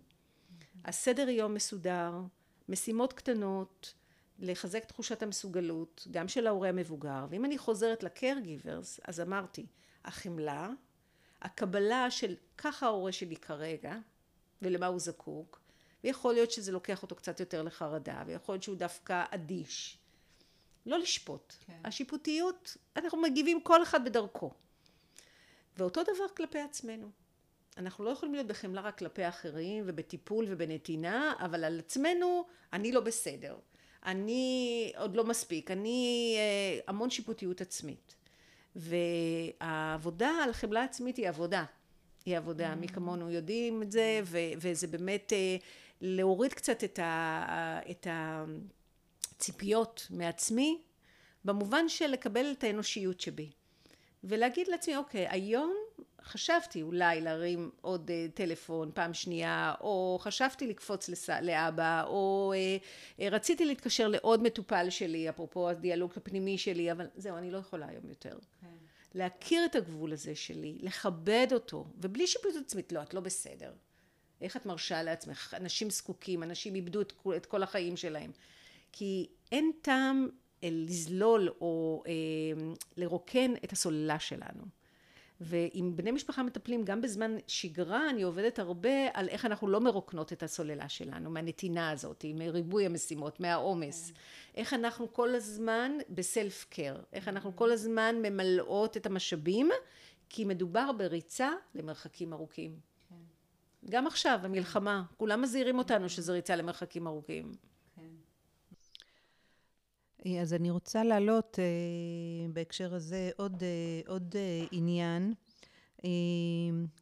הסדר 0.85 1.29
יום 1.29 1.55
מסודר, 1.55 2.12
משימות 2.69 3.12
קטנות, 3.12 3.95
לחזק 4.38 4.85
תחושת 4.85 5.23
המסוגלות, 5.23 6.07
גם 6.11 6.29
של 6.29 6.47
ההורה 6.47 6.69
המבוגר, 6.69 7.27
ואם 7.31 7.45
אני 7.45 7.59
חוזרת 7.59 8.03
ל-caregivers, 8.03 9.01
אז 9.05 9.21
אמרתי, 9.21 9.66
החמלה, 10.05 10.69
הקבלה 11.42 12.11
של 12.11 12.35
ככה 12.59 12.87
ההורה 12.87 13.12
שלי 13.12 13.37
כרגע, 13.37 13.95
ולמה 14.62 14.87
הוא 14.87 14.99
זקוק, 14.99 15.61
ויכול 16.05 16.35
להיות 16.35 16.51
שזה 16.51 16.72
לוקח 16.72 17.03
אותו 17.03 17.14
קצת 17.14 17.41
יותר 17.41 17.62
לחרדה, 17.62 18.22
ויכול 18.26 18.53
להיות 18.53 18.62
שהוא 18.62 18.76
דווקא 18.76 19.24
אדיש. 19.31 19.99
לא 20.87 20.99
לשפוט. 20.99 21.53
כן. 21.66 21.81
השיפוטיות, 21.85 22.76
אנחנו 22.97 23.22
מגיבים 23.22 23.61
כל 23.61 23.83
אחד 23.83 24.05
בדרכו. 24.05 24.51
ואותו 25.77 26.03
דבר 26.03 26.29
כלפי 26.37 26.59
עצמנו. 26.59 27.11
אנחנו 27.77 28.05
לא 28.05 28.11
יכולים 28.11 28.35
להיות 28.35 28.47
בחמלה 28.47 28.81
רק 28.81 28.99
כלפי 28.99 29.29
אחרים 29.29 29.85
ובטיפול 29.87 30.45
ובנתינה, 30.49 31.33
אבל 31.39 31.64
על 31.64 31.79
עצמנו 31.79 32.45
אני 32.72 32.93
לא 32.93 33.01
בסדר. 33.01 33.57
אני 34.07 34.93
עוד 34.97 35.16
לא 35.16 35.24
מספיק, 35.24 35.70
אני 35.70 36.35
אה, 36.39 36.81
המון 36.87 37.11
שיפוטיות 37.11 37.61
עצמית. 37.61 38.14
והעבודה 38.77 40.31
על 40.45 40.53
חמלה 40.53 40.85
עצמית 40.85 41.16
היא 41.16 41.29
עבודה. 41.29 41.64
היא 42.24 42.37
עבודה. 42.37 42.74
מי 42.74 42.89
כמונו 42.89 43.31
יודעים 43.31 43.83
את 43.83 43.93
זה, 43.93 44.20
ו- 44.24 44.53
וזה 44.59 44.87
באמת 44.87 45.33
אה, 45.33 45.57
להוריד 46.01 46.53
קצת 46.53 46.85
את, 46.85 46.99
ה, 46.99 47.81
את 47.91 48.07
הציפיות 49.37 50.07
מעצמי, 50.11 50.81
במובן 51.45 51.89
של 51.89 52.07
לקבל 52.07 52.53
את 52.59 52.64
האנושיות 52.64 53.20
שבי. 53.20 53.51
ולהגיד 54.29 54.68
לעצמי, 54.68 54.97
אוקיי, 54.97 55.27
היום 55.29 55.74
חשבתי 56.22 56.83
אולי 56.83 57.20
להרים 57.20 57.70
עוד 57.81 58.11
uh, 58.11 58.37
טלפון 58.37 58.91
פעם 58.95 59.14
שנייה, 59.14 59.74
או 59.81 60.18
חשבתי 60.20 60.66
לקפוץ 60.66 61.09
לס... 61.09 61.31
לאבא, 61.31 62.05
או 62.07 62.53
uh, 62.55 63.20
uh, 63.20 63.24
רציתי 63.31 63.64
להתקשר 63.64 64.09
לעוד 64.09 64.43
מטופל 64.43 64.91
שלי, 64.91 65.29
אפרופו 65.29 65.68
הדיאלוג 65.68 66.12
הפנימי 66.16 66.59
שלי, 66.59 66.93
אבל 66.93 67.07
זהו, 67.16 67.37
אני 67.37 67.51
לא 67.51 67.59
יכולה 67.59 67.89
היום 67.89 68.09
יותר. 68.09 68.39
כן. 68.61 68.66
להכיר 69.14 69.64
את 69.64 69.74
הגבול 69.74 70.12
הזה 70.12 70.35
שלי, 70.35 70.79
לכבד 70.81 71.47
אותו, 71.53 71.87
ובלי 71.97 72.27
שיפוט 72.27 72.53
עצמית, 72.61 72.93
לא, 72.93 73.03
את 73.03 73.14
לא 73.14 73.20
בסדר. 73.20 73.72
איך 74.41 74.57
את 74.57 74.66
מרשה 74.66 75.03
לעצמך? 75.03 75.55
אנשים 75.57 75.91
זקוקים, 75.91 76.43
אנשים 76.43 76.74
איבדו 76.74 77.01
את, 77.01 77.12
את 77.37 77.47
כל 77.47 77.62
החיים 77.62 77.97
שלהם. 77.97 78.31
כי 78.93 79.29
אין 79.53 79.70
טעם 79.83 80.29
לזלול 80.71 81.49
או 81.61 82.03
אה, 82.07 82.12
לרוקן 82.97 83.53
את 83.64 83.73
הסוללה 83.73 84.19
שלנו. 84.19 84.62
ועם 85.41 85.97
בני 85.97 86.11
משפחה 86.11 86.43
מטפלים 86.43 86.85
גם 86.85 87.01
בזמן 87.01 87.37
שגרה 87.47 88.11
אני 88.11 88.23
עובדת 88.23 88.59
הרבה 88.59 89.09
על 89.14 89.29
איך 89.29 89.45
אנחנו 89.45 89.69
לא 89.69 89.81
מרוקנות 89.81 90.33
את 90.33 90.43
הסוללה 90.43 90.89
שלנו 90.89 91.31
מהנתינה 91.31 91.91
הזאת, 91.91 92.25
מריבוי 92.35 92.87
המשימות, 92.87 93.41
מהעומס. 93.41 94.12
איך 94.55 94.75
אנחנו 94.75 95.12
כל 95.12 95.35
הזמן 95.35 95.93
בסלף 96.11 96.67
קר, 96.71 96.97
איך 97.12 97.29
אנחנו 97.29 97.57
כל 97.57 97.73
הזמן 97.73 98.17
ממלאות 98.23 98.97
את 98.97 99.07
המשאבים, 99.07 99.71
כי 100.29 100.45
מדובר 100.45 100.93
בריצה 100.93 101.51
למרחקים 101.75 102.33
ארוכים. 102.33 102.79
גם 103.91 104.07
עכשיו, 104.07 104.41
המלחמה, 104.43 105.03
כולם 105.17 105.43
מזהירים 105.43 105.79
אותנו 105.79 106.09
שזה 106.09 106.33
ריצה 106.33 106.57
למרחקים 106.57 107.07
ארוכים. 107.07 107.53
אז 110.43 110.55
אני 110.55 110.70
רוצה 110.70 111.05
להעלות 111.05 111.59
אה, 111.59 112.53
בהקשר 112.53 112.95
הזה 112.95 113.31
עוד, 113.37 113.62
אה, 113.62 114.12
עוד 114.12 114.35
אה, 114.37 114.66
עניין, 114.70 115.35
אה, 116.05 116.11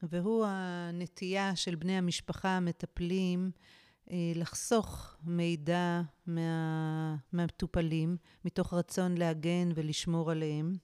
והוא 0.02 0.44
הנטייה 0.48 1.56
של 1.56 1.74
בני 1.74 1.92
המשפחה 1.92 2.48
המטפלים 2.48 3.50
אה, 4.10 4.32
לחסוך 4.34 5.16
מידע 5.22 6.02
מה, 6.26 7.16
מהמטופלים, 7.32 8.16
מתוך 8.44 8.74
רצון 8.74 9.14
להגן 9.18 9.68
ולשמור 9.74 10.30
עליהם. 10.30 10.76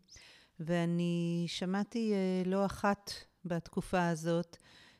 ואני 0.60 1.44
שמעתי 1.48 2.12
אה, 2.12 2.42
לא 2.46 2.66
אחת 2.66 3.12
בתקופה 3.44 4.08
הזאת, 4.08 4.56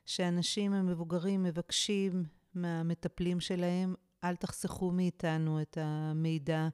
שאנשים 0.07 0.72
המבוגרים 0.72 1.43
מבקשים 1.43 2.24
מהמטפלים 2.55 3.41
שלהם, 3.41 3.95
אל 4.24 4.36
תחסכו 4.36 4.91
מאיתנו 4.91 5.62
את 5.62 5.78
המידע 5.80 6.68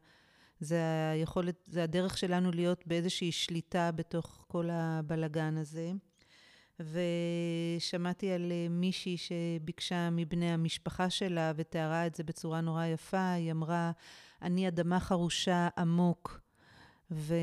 זה 0.60 1.10
היכולת, 1.12 1.56
זה 1.66 1.82
הדרך 1.82 2.18
שלנו 2.18 2.52
להיות 2.52 2.86
באיזושהי 2.86 3.32
שליטה 3.32 3.92
בתוך 3.92 4.44
כל 4.48 4.68
הבלגן 4.72 5.56
הזה. 5.56 5.92
ושמעתי 6.80 8.30
על 8.30 8.52
אה, 8.52 8.66
מישהי 8.70 9.16
שביקשה 9.16 10.10
מבני 10.10 10.50
המשפחה 10.50 11.10
שלה 11.10 11.52
ותיארה 11.56 12.06
את 12.06 12.14
זה 12.14 12.24
בצורה 12.24 12.60
נורא 12.60 12.84
יפה. 12.84 13.30
היא 13.30 13.52
אמרה, 13.52 13.92
אני 14.42 14.68
אדמה 14.68 15.00
חרושה 15.00 15.68
עמוק, 15.78 16.40
ו... 17.10 17.34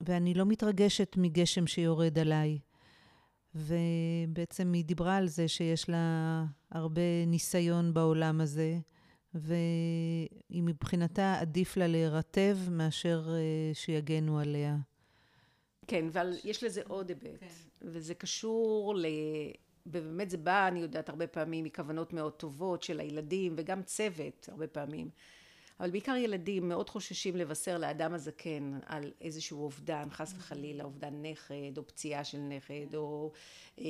ואני 0.00 0.34
לא 0.34 0.46
מתרגשת 0.46 1.14
מגשם 1.16 1.66
שיורד 1.66 2.18
עליי. 2.18 2.58
ובעצם 3.54 4.72
היא 4.72 4.84
דיברה 4.84 5.16
על 5.16 5.28
זה 5.28 5.48
שיש 5.48 5.88
לה 5.88 6.44
הרבה 6.70 7.26
ניסיון 7.26 7.94
בעולם 7.94 8.40
הזה. 8.40 8.78
והיא 9.40 10.62
מבחינתה 10.62 11.34
עדיף 11.40 11.76
לה 11.76 11.86
להירטב 11.86 12.56
מאשר 12.70 13.28
uh, 13.28 13.74
שיגנו 13.74 14.38
עליה. 14.38 14.76
כן, 15.86 16.06
אבל 16.06 16.32
יש 16.44 16.64
לזה 16.64 16.82
עוד 16.88 17.08
היבט, 17.08 17.40
כן. 17.40 17.46
וזה 17.82 18.14
קשור 18.14 18.94
ל... 18.96 19.06
ובאמת 19.86 20.30
זה 20.30 20.36
בא, 20.36 20.68
אני 20.68 20.80
יודעת, 20.80 21.08
הרבה 21.08 21.26
פעמים 21.26 21.64
מכוונות 21.64 22.12
מאוד 22.12 22.32
טובות 22.32 22.82
של 22.82 23.00
הילדים 23.00 23.54
וגם 23.56 23.82
צוות, 23.82 24.48
הרבה 24.52 24.66
פעמים. 24.66 25.10
אבל 25.80 25.90
בעיקר 25.90 26.16
ילדים 26.16 26.68
מאוד 26.68 26.90
חוששים 26.90 27.36
לבשר 27.36 27.78
לאדם 27.78 28.14
הזקן 28.14 28.78
על 28.86 29.12
איזשהו 29.20 29.62
אובדן, 29.62 30.08
חס 30.10 30.34
וחלילה, 30.36 30.84
אובדן 30.84 31.22
נכד, 31.22 31.78
או 31.78 31.86
פציעה 31.86 32.24
של 32.24 32.38
נכד, 32.38 32.94
או 32.94 33.32
אה, 33.78 33.84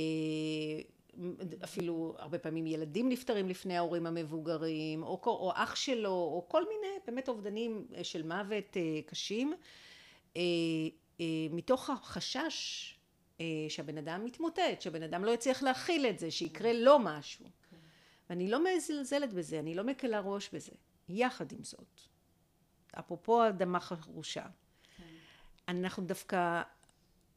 אפילו 1.64 2.14
הרבה 2.18 2.38
פעמים 2.38 2.66
ילדים 2.66 3.09
נפטרים 3.09 3.48
לפני 3.48 3.76
ההורים 3.76 4.06
המבוגרים, 4.06 5.02
או, 5.02 5.20
או 5.26 5.52
אח 5.54 5.74
שלו, 5.74 6.11
או 6.11 6.46
כל 6.48 6.62
מיני 6.68 6.98
באמת 7.06 7.28
אובדנים 7.28 7.86
אה, 7.94 8.04
של 8.04 8.22
מוות 8.22 8.76
אה, 8.76 9.02
קשים, 9.06 9.54
אה, 10.36 10.42
מתוך 11.50 11.90
החשש 11.90 12.94
שהבן 13.68 13.98
אדם 13.98 14.24
מתמוטט, 14.24 14.80
שהבן 14.80 15.02
אדם 15.02 15.24
לא 15.24 15.30
יצליח 15.30 15.62
להכיל 15.62 16.06
את 16.06 16.18
זה, 16.18 16.30
שיקרה 16.30 16.72
לו 16.72 16.98
משהו. 16.98 17.46
ואני 18.30 18.50
לא 18.50 18.59
מזלזלת 18.64 19.32
בזה, 19.32 19.59
אני 19.59 19.74
לא 19.74 19.84
מקלה 19.84 20.20
ראש 20.20 20.50
בזה. 20.52 20.72
יחד 21.09 21.52
עם 21.52 21.64
זאת, 21.64 22.00
אפרופו 22.98 23.48
אדמה 23.48 23.80
חרושה, 23.80 24.46
אנחנו 25.68 26.04
דווקא, 26.04 26.62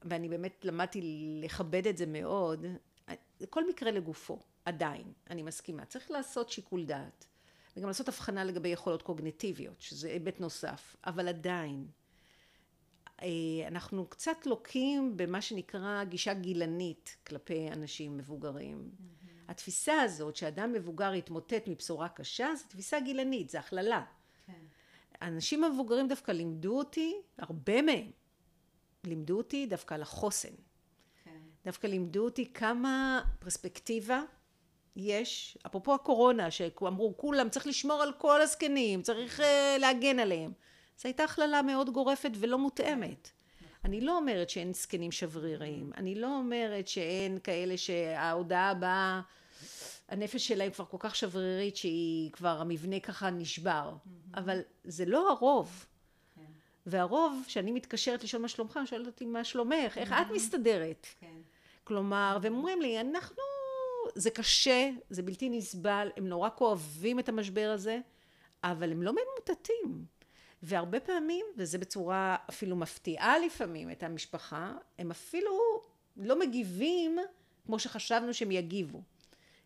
ואני 0.02 0.30
באמת 0.30 0.66
למדתי 0.66 1.02
לכבד 1.44 1.88
את 1.88 1.98
זה 1.98 2.06
מאוד, 2.06 2.66
כל 3.50 3.70
מקרה 3.70 3.92
לגופו, 3.92 4.40
עדיין, 4.66 5.14
אני 5.30 5.44
מסכימה. 5.44 5.86
צריך 5.86 6.12
לעשות 6.12 6.50
שיקול 6.50 6.86
דעת, 6.86 7.28
וגם 7.78 7.88
לעשות 7.88 8.08
הבחנה 8.08 8.44
לגבי 8.44 8.70
יכולות 8.70 9.02
קוגנטיביות, 9.02 9.82
שזה 9.82 10.08
היבט 10.08 10.40
נוסף, 10.40 10.96
אבל 11.06 11.28
עדיין, 11.28 11.88
אה, 13.22 13.28
אנחנו 13.68 14.06
קצת 14.06 14.46
לוקים 14.46 15.18
במה 15.18 15.42
שנקרא 15.42 16.04
גישה 16.04 16.34
גילנית 16.34 17.18
כלפי 17.28 17.68
אנשים 17.72 18.18
מבוגרים. 18.18 18.92
Mm-hmm. 18.92 19.52
התפיסה 19.52 20.02
הזאת 20.02 20.36
שאדם 20.36 20.74
מבוגר 20.74 21.14
יתמוטט 21.14 21.68
מבשורה 21.68 22.10
קשה, 22.10 22.56
זו 22.56 22.64
תפיסה 22.68 23.00
גילנית, 23.00 23.50
זו 23.50 23.58
הכללה. 23.58 24.06
כן. 24.46 24.54
אנשים 25.22 25.62
מבוגרים 25.62 26.08
דווקא 26.08 26.32
לימדו 26.32 26.78
אותי, 26.78 27.14
הרבה 27.38 27.82
מהם, 27.82 28.12
לימדו 29.04 29.38
אותי 29.38 29.66
דווקא 29.66 29.94
על 29.94 30.02
החוסן. 30.02 30.54
דווקא 31.66 31.88
לימדו 31.88 32.26
אותי 32.26 32.54
כמה 32.54 33.22
פרספקטיבה 33.40 34.22
יש, 34.96 35.58
אפרופו 35.66 35.94
הקורונה, 35.94 36.52
שאמרו 36.52 37.18
כולם 37.18 37.50
צריך 37.50 37.68
לשמור 37.68 38.02
על 38.02 38.14
כל 38.18 38.42
הזקנים, 38.42 39.02
צריך 39.02 39.40
uh, 39.40 39.44
להגן 39.80 40.20
עליהם. 40.20 40.52
זו 40.98 41.08
הייתה 41.08 41.24
הכללה 41.24 41.62
מאוד 41.62 41.90
גורפת 41.90 42.32
ולא 42.36 42.58
מותאמת. 42.58 43.30
אני 43.86 44.02
לא 44.02 44.18
אומרת 44.18 44.50
שאין 44.50 44.74
זקנים 44.74 45.12
שבריריים, 45.12 45.92
אני 45.98 46.16
לא 46.16 46.38
אומרת 46.38 46.88
שאין 46.88 47.40
כאלה 47.44 47.78
שההודעה 47.78 48.70
הבאה, 48.70 49.22
הנפש 50.10 50.48
שלהם 50.48 50.72
כבר 50.72 50.86
כל 50.86 50.98
כך 51.00 51.16
שברירית 51.16 51.78
שהיא 51.78 52.32
כבר, 52.32 52.62
המבנה 52.62 53.00
ככה 53.00 53.30
נשבר, 53.30 53.94
אבל 54.34 54.60
זה 54.84 55.06
לא 55.06 55.32
הרוב. 55.32 55.86
כן. 56.36 56.42
והרוב, 56.86 57.44
כשאני 57.48 57.72
מתקשרת 57.72 58.24
לשאול 58.24 58.42
מה 58.42 58.48
שלומך, 58.48 58.80
שואלת 58.86 59.08
אותי 59.08 59.26
מה 59.26 59.44
שלומך, 59.44 59.98
איך 59.98 60.12
את 60.12 60.32
מסתדרת? 60.36 61.08
כן. 61.20 61.42
כלומר, 61.84 62.38
והם 62.42 62.56
אומרים 62.56 62.82
לי, 62.82 63.02
אנחנו, 63.02 63.44
זה 64.16 64.32
קשה, 64.32 64.90
זה 65.10 65.24
בלתי 65.24 65.50
נסבל, 65.50 66.10
הם 66.18 66.28
נורא 66.28 66.50
כואבים 66.56 67.20
את 67.20 67.30
המשבר 67.30 67.72
הזה, 67.74 68.00
אבל 68.64 68.92
הם 68.92 69.04
לא 69.04 69.12
ממוטטים. 69.12 70.06
והרבה 70.64 71.00
פעמים, 71.00 71.46
וזה 71.58 71.78
בצורה 71.78 72.36
אפילו 72.50 72.76
מפתיעה 72.76 73.40
לפעמים 73.40 73.92
את 73.92 74.04
המשפחה, 74.04 74.74
הם 75.00 75.12
אפילו 75.12 75.82
לא 76.18 76.40
מגיבים 76.40 77.18
כמו 77.66 77.80
שחשבנו 77.80 78.34
שהם 78.34 78.52
יגיבו. 78.52 79.02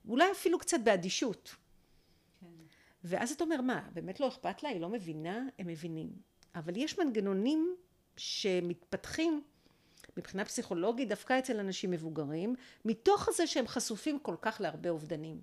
אולי 0.07 0.31
אפילו 0.31 0.59
קצת 0.59 0.77
באדישות. 0.83 1.55
כן. 2.41 2.47
ואז 3.03 3.31
אתה 3.31 3.43
אומר, 3.43 3.61
מה, 3.61 3.87
באמת 3.93 4.19
לא 4.19 4.27
אכפת 4.27 4.63
לה? 4.63 4.69
היא 4.69 4.81
לא 4.81 4.89
מבינה? 4.89 5.47
הם 5.59 5.67
מבינים. 5.67 6.09
אבל 6.55 6.77
יש 6.77 6.99
מנגנונים 6.99 7.75
שמתפתחים 8.17 9.43
מבחינה 10.17 10.45
פסיכולוגית 10.45 11.09
דווקא 11.09 11.39
אצל 11.39 11.59
אנשים 11.59 11.91
מבוגרים, 11.91 12.55
מתוך 12.85 13.29
זה 13.35 13.47
שהם 13.47 13.67
חשופים 13.67 14.19
כל 14.19 14.35
כך 14.41 14.61
להרבה 14.61 14.89
אובדנים. 14.89 15.41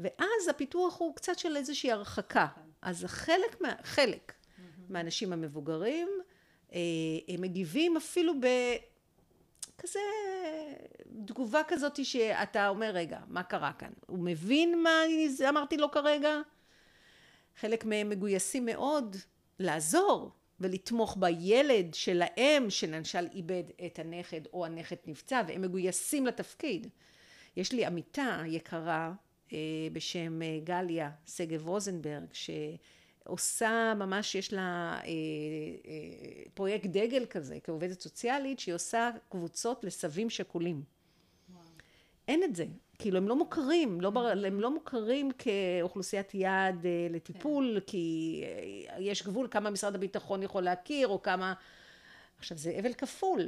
ואז 0.00 0.48
הפיתוח 0.50 0.98
הוא 0.98 1.16
קצת 1.16 1.38
של 1.38 1.56
איזושהי 1.56 1.92
הרחקה. 1.92 2.46
אז 2.82 3.04
חלק, 3.08 3.60
מה, 3.60 3.72
חלק 3.82 4.32
מהאנשים 4.88 5.32
המבוגרים, 5.32 6.08
אה, 6.72 6.78
הם 7.28 7.40
מגיבים 7.40 7.96
אפילו 7.96 8.32
בכזה 8.40 10.00
תגובה 11.24 11.60
כזאת 11.68 12.04
שאתה 12.04 12.68
אומר, 12.68 12.90
רגע, 12.94 13.18
מה 13.28 13.42
קרה 13.42 13.72
כאן? 13.72 13.90
הוא 14.06 14.18
מבין 14.18 14.82
מה 14.82 15.02
אמרתי 15.48 15.76
לו 15.76 15.90
כרגע? 15.90 16.40
חלק 17.60 17.84
מהם 17.84 18.10
מגויסים 18.10 18.66
מאוד 18.66 19.16
לעזור, 19.58 20.30
ולתמוך 20.60 21.16
בילד 21.20 21.94
שלהם 21.94 22.70
שלמשל 22.70 23.26
איבד 23.34 23.64
את 23.86 23.98
הנכד 23.98 24.40
או 24.52 24.66
הנכד 24.66 24.96
נפצע 25.06 25.42
והם 25.48 25.62
מגויסים 25.62 26.26
לתפקיד. 26.26 26.86
יש 27.56 27.72
לי 27.72 27.86
עמיתה 27.86 28.42
יקרה 28.46 29.12
בשם 29.92 30.40
גליה 30.64 31.10
שגב 31.26 31.68
רוזנברג, 31.68 32.26
שעושה 32.32 33.94
ממש, 33.96 34.34
יש 34.34 34.52
לה 34.52 35.00
פרויקט 36.54 36.86
דגל 36.86 37.26
כזה 37.26 37.58
כעובדת 37.64 38.00
סוציאלית, 38.00 38.58
שהיא 38.58 38.74
עושה 38.74 39.10
קבוצות 39.28 39.84
לסבים 39.84 40.30
שכולים. 40.30 40.82
אין 42.28 42.42
את 42.42 42.56
זה. 42.56 42.66
כאילו 42.98 43.16
הם 43.16 43.28
לא 43.28 43.36
מוכרים, 43.36 44.00
לא, 44.00 44.12
הם 44.46 44.60
לא 44.60 44.70
מוכרים 44.70 45.30
כאוכלוסיית 45.38 46.34
יעד 46.34 46.86
לטיפול, 47.10 47.74
כן. 47.80 47.86
כי 47.86 48.44
יש 48.98 49.22
גבול 49.22 49.48
כמה 49.50 49.70
משרד 49.70 49.94
הביטחון 49.94 50.42
יכול 50.42 50.62
להכיר, 50.62 51.08
או 51.08 51.22
כמה... 51.22 51.54
עכשיו 52.38 52.58
זה 52.58 52.76
אבל 52.80 52.92
כפול. 52.92 53.40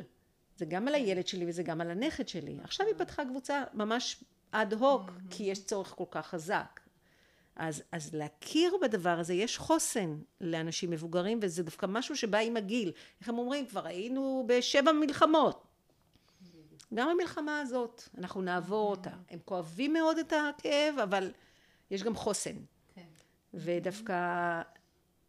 זה 0.57 0.65
גם 0.65 0.89
על 0.89 0.95
כן. 0.95 1.01
הילד 1.01 1.27
שלי 1.27 1.45
וזה 1.49 1.63
גם 1.63 1.81
על 1.81 1.91
הנכד 1.91 2.29
שלי. 2.29 2.57
עכשיו 2.63 2.87
היא 2.87 2.95
פתחה 2.99 3.25
קבוצה 3.25 3.65
ממש 3.75 4.25
אד 4.51 4.75
הוק, 4.75 5.11
כי 5.31 5.43
יש 5.43 5.65
צורך 5.65 5.89
כל 5.89 6.05
כך 6.11 6.27
חזק. 6.27 6.81
אז, 7.57 7.83
אז 7.93 8.15
להכיר 8.15 8.77
בדבר 8.83 9.19
הזה, 9.19 9.35
יש 9.35 9.59
חוסן 9.59 10.19
לאנשים 10.41 10.91
מבוגרים, 10.91 11.39
וזה 11.43 11.63
דווקא 11.63 11.87
משהו 11.87 12.17
שבא 12.17 12.39
עם 12.39 12.57
הגיל. 12.57 12.93
איך 13.21 13.29
הם 13.29 13.39
אומרים? 13.39 13.67
כבר 13.67 13.87
היינו 13.87 14.45
בשבע 14.47 14.93
מלחמות. 14.93 15.66
גם 16.95 17.09
המלחמה 17.09 17.61
הזאת, 17.61 18.03
אנחנו 18.19 18.43
נעבור 18.43 18.91
אותה. 18.91 19.11
הם 19.31 19.39
כואבים 19.45 19.93
מאוד 19.93 20.19
את 20.19 20.33
הכאב, 20.33 20.99
אבל 21.03 21.33
יש 21.91 22.03
גם 22.03 22.15
חוסן. 22.15 22.57
כן. 22.95 23.07
ודווקא 23.55 24.63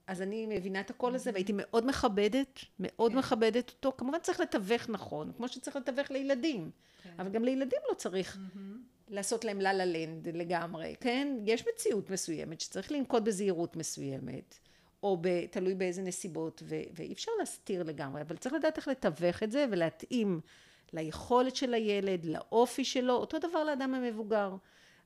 אז 0.07 0.21
אני 0.21 0.45
מבינה 0.47 0.79
את 0.79 0.89
הקול 0.89 1.15
הזה 1.15 1.31
והייתי 1.33 1.53
מאוד 1.55 1.85
מכבדת, 1.85 2.59
מאוד 2.79 3.11
כן. 3.11 3.17
מכבדת 3.17 3.69
אותו. 3.69 3.93
כמובן 3.97 4.17
צריך 4.21 4.39
לתווך 4.39 4.89
נכון, 4.89 5.31
כמו 5.37 5.47
שצריך 5.47 5.75
לתווך 5.75 6.11
לילדים. 6.11 6.71
כן. 7.03 7.13
אבל 7.19 7.29
גם 7.29 7.43
לילדים 7.43 7.79
לא 7.89 7.93
צריך 7.93 8.35
mm-hmm. 8.35 8.59
לעשות 9.07 9.45
להם 9.45 9.61
לה 9.61 9.73
לה 9.73 9.85
לנד 9.85 10.27
לגמרי, 10.27 10.95
כן? 10.99 11.37
יש 11.45 11.63
מציאות 11.73 12.09
מסוימת 12.09 12.61
שצריך 12.61 12.91
לנקוט 12.91 13.23
בזהירות 13.23 13.75
מסוימת, 13.75 14.59
או 15.03 15.17
ב, 15.21 15.45
תלוי 15.45 15.75
באיזה 15.75 16.01
נסיבות, 16.01 16.63
ו, 16.65 16.75
ואי 16.93 17.13
אפשר 17.13 17.31
להסתיר 17.39 17.83
לגמרי, 17.83 18.21
אבל 18.21 18.37
צריך 18.37 18.55
לדעת 18.55 18.77
איך 18.77 18.87
לתווך 18.87 19.43
את 19.43 19.51
זה 19.51 19.65
ולהתאים 19.71 20.41
ליכולת 20.93 21.55
של 21.55 21.73
הילד, 21.73 22.25
לאופי 22.25 22.85
שלו, 22.85 23.13
אותו 23.13 23.39
דבר 23.39 23.63
לאדם 23.63 23.93
המבוגר. 23.93 24.55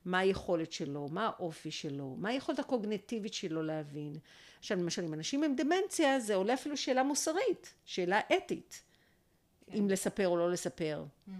מה 0.04 0.18
היכולת 0.18 0.72
שלו, 0.72 1.08
מה 1.08 1.26
האופי 1.26 1.70
שלו, 1.70 2.16
מה 2.18 2.28
היכולת 2.28 2.58
הקוגנטיבית 2.58 3.34
שלו 3.34 3.62
להבין. 3.62 4.16
עכשיו 4.58 4.78
למשל 4.78 5.04
עם 5.04 5.14
אנשים 5.14 5.44
עם 5.44 5.56
דמנציה 5.56 6.20
זה 6.20 6.34
עולה 6.34 6.54
אפילו 6.54 6.76
שאלה 6.76 7.02
מוסרית, 7.02 7.74
שאלה 7.84 8.20
אתית, 8.36 8.82
כן. 9.66 9.78
אם 9.78 9.90
לספר 9.90 10.28
או 10.28 10.36
לא 10.36 10.50
לספר. 10.50 11.04
Mm-hmm. 11.28 11.32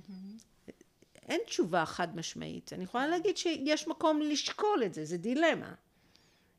אין 1.28 1.40
תשובה 1.46 1.86
חד 1.86 2.16
משמעית. 2.16 2.72
אני 2.72 2.84
יכולה 2.84 3.06
להגיד 3.06 3.36
שיש 3.36 3.88
מקום 3.88 4.20
לשקול 4.20 4.82
את 4.86 4.94
זה, 4.94 5.04
זה 5.04 5.18
דילמה. 5.18 5.74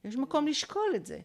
יש 0.03 0.15
מקום 0.15 0.47
לשקול 0.47 0.93
את 0.95 1.05
זה. 1.05 1.19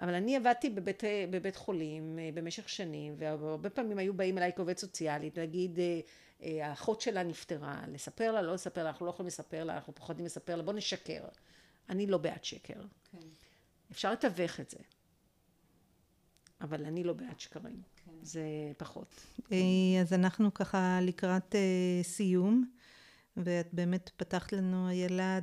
אבל 0.00 0.14
אני 0.14 0.36
עבדתי 0.36 0.70
בבית, 0.70 1.02
בבית 1.30 1.56
חולים 1.56 2.18
אה, 2.18 2.30
במשך 2.34 2.68
שנים, 2.68 3.14
והרבה 3.18 3.70
פעמים 3.70 3.98
היו 3.98 4.14
באים 4.14 4.38
אליי 4.38 4.52
כעובד 4.56 4.78
סוציאלית 4.78 5.38
להגיד, 5.38 5.78
אה, 5.78 6.00
אה, 6.42 6.68
האחות 6.68 7.00
שלה 7.00 7.22
נפטרה, 7.22 7.82
לספר 7.88 8.32
לה, 8.32 8.42
לא 8.42 8.54
לספר 8.54 8.82
לה, 8.82 8.90
אנחנו 8.90 9.06
לא 9.06 9.10
יכולים 9.10 9.26
לספר 9.26 9.64
לה, 9.64 9.74
אנחנו 9.74 9.94
פוחדים 9.94 10.26
לספר 10.26 10.56
לה, 10.56 10.62
בוא 10.62 10.72
נשקר. 10.72 11.24
אני 11.88 12.06
לא 12.06 12.18
בעד 12.18 12.44
שקר. 12.44 12.82
כן. 13.12 13.18
אפשר 13.92 14.12
לתווך 14.12 14.60
את 14.60 14.70
זה. 14.70 14.78
אבל 16.60 16.84
אני 16.84 17.04
לא 17.04 17.12
בעד 17.12 17.40
שקרים. 17.40 17.82
כן. 18.04 18.10
זה 18.22 18.42
פחות. 18.76 19.26
אז 20.00 20.12
אנחנו 20.12 20.54
ככה 20.54 20.98
לקראת 21.02 21.54
סיום, 22.02 22.70
ואת 23.36 23.74
באמת 23.74 24.10
פתחת 24.16 24.52
לנו, 24.52 24.88
איילה, 24.88 25.38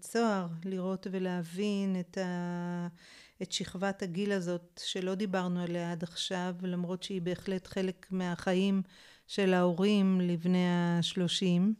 צוהר 0.00 0.46
לראות 0.64 1.06
ולהבין 1.10 2.00
את 2.00 2.18
ה... 2.18 2.88
את 3.42 3.52
שכבת 3.52 4.02
הגיל 4.02 4.32
הזאת 4.32 4.80
שלא 4.84 5.14
דיברנו 5.14 5.62
עליה 5.62 5.92
עד 5.92 6.02
עכשיו, 6.02 6.54
למרות 6.62 7.02
שהיא 7.02 7.22
בהחלט 7.22 7.66
חלק 7.66 8.06
מהחיים 8.10 8.82
של 9.26 9.54
ההורים 9.54 10.20
לבני 10.20 10.66
השלושים. 10.70 11.74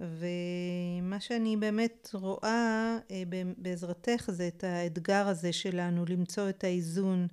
ומה 0.00 1.20
שאני 1.20 1.56
באמת 1.56 2.10
רואה 2.14 2.98
אה, 3.10 3.22
בעזרתך 3.56 4.24
זה 4.28 4.48
את 4.48 4.64
האתגר 4.64 5.28
הזה 5.28 5.52
שלנו 5.52 6.04
למצוא 6.08 6.48
את 6.48 6.64
האיזון 6.64 7.26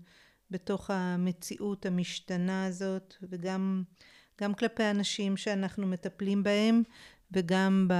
בתוך 0.51 0.89
המציאות 0.89 1.85
המשתנה 1.85 2.65
הזאת 2.65 3.13
וגם 3.21 3.83
גם 4.41 4.53
כלפי 4.53 4.83
אנשים 4.83 5.37
שאנחנו 5.37 5.87
מטפלים 5.87 6.43
בהם 6.43 6.83
וגם 7.31 7.87
ב, 7.89 7.93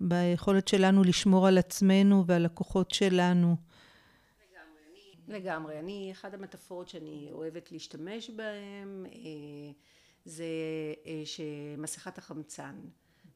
ביכולת 0.00 0.68
שלנו 0.68 1.04
לשמור 1.04 1.46
על 1.46 1.58
עצמנו 1.58 2.24
ועל 2.26 2.46
הכוחות 2.46 2.90
שלנו 2.90 3.56
לגמרי. 5.28 5.78
אני, 5.78 6.12
אחת 6.12 6.34
המטאפורות 6.34 6.88
שאני 6.88 7.28
אוהבת 7.32 7.72
להשתמש 7.72 8.30
בהן 8.30 9.06
אה, 9.06 9.12
זה 10.24 10.44
אה, 11.06 11.22
שמסכת 11.24 12.18
החמצן. 12.18 12.80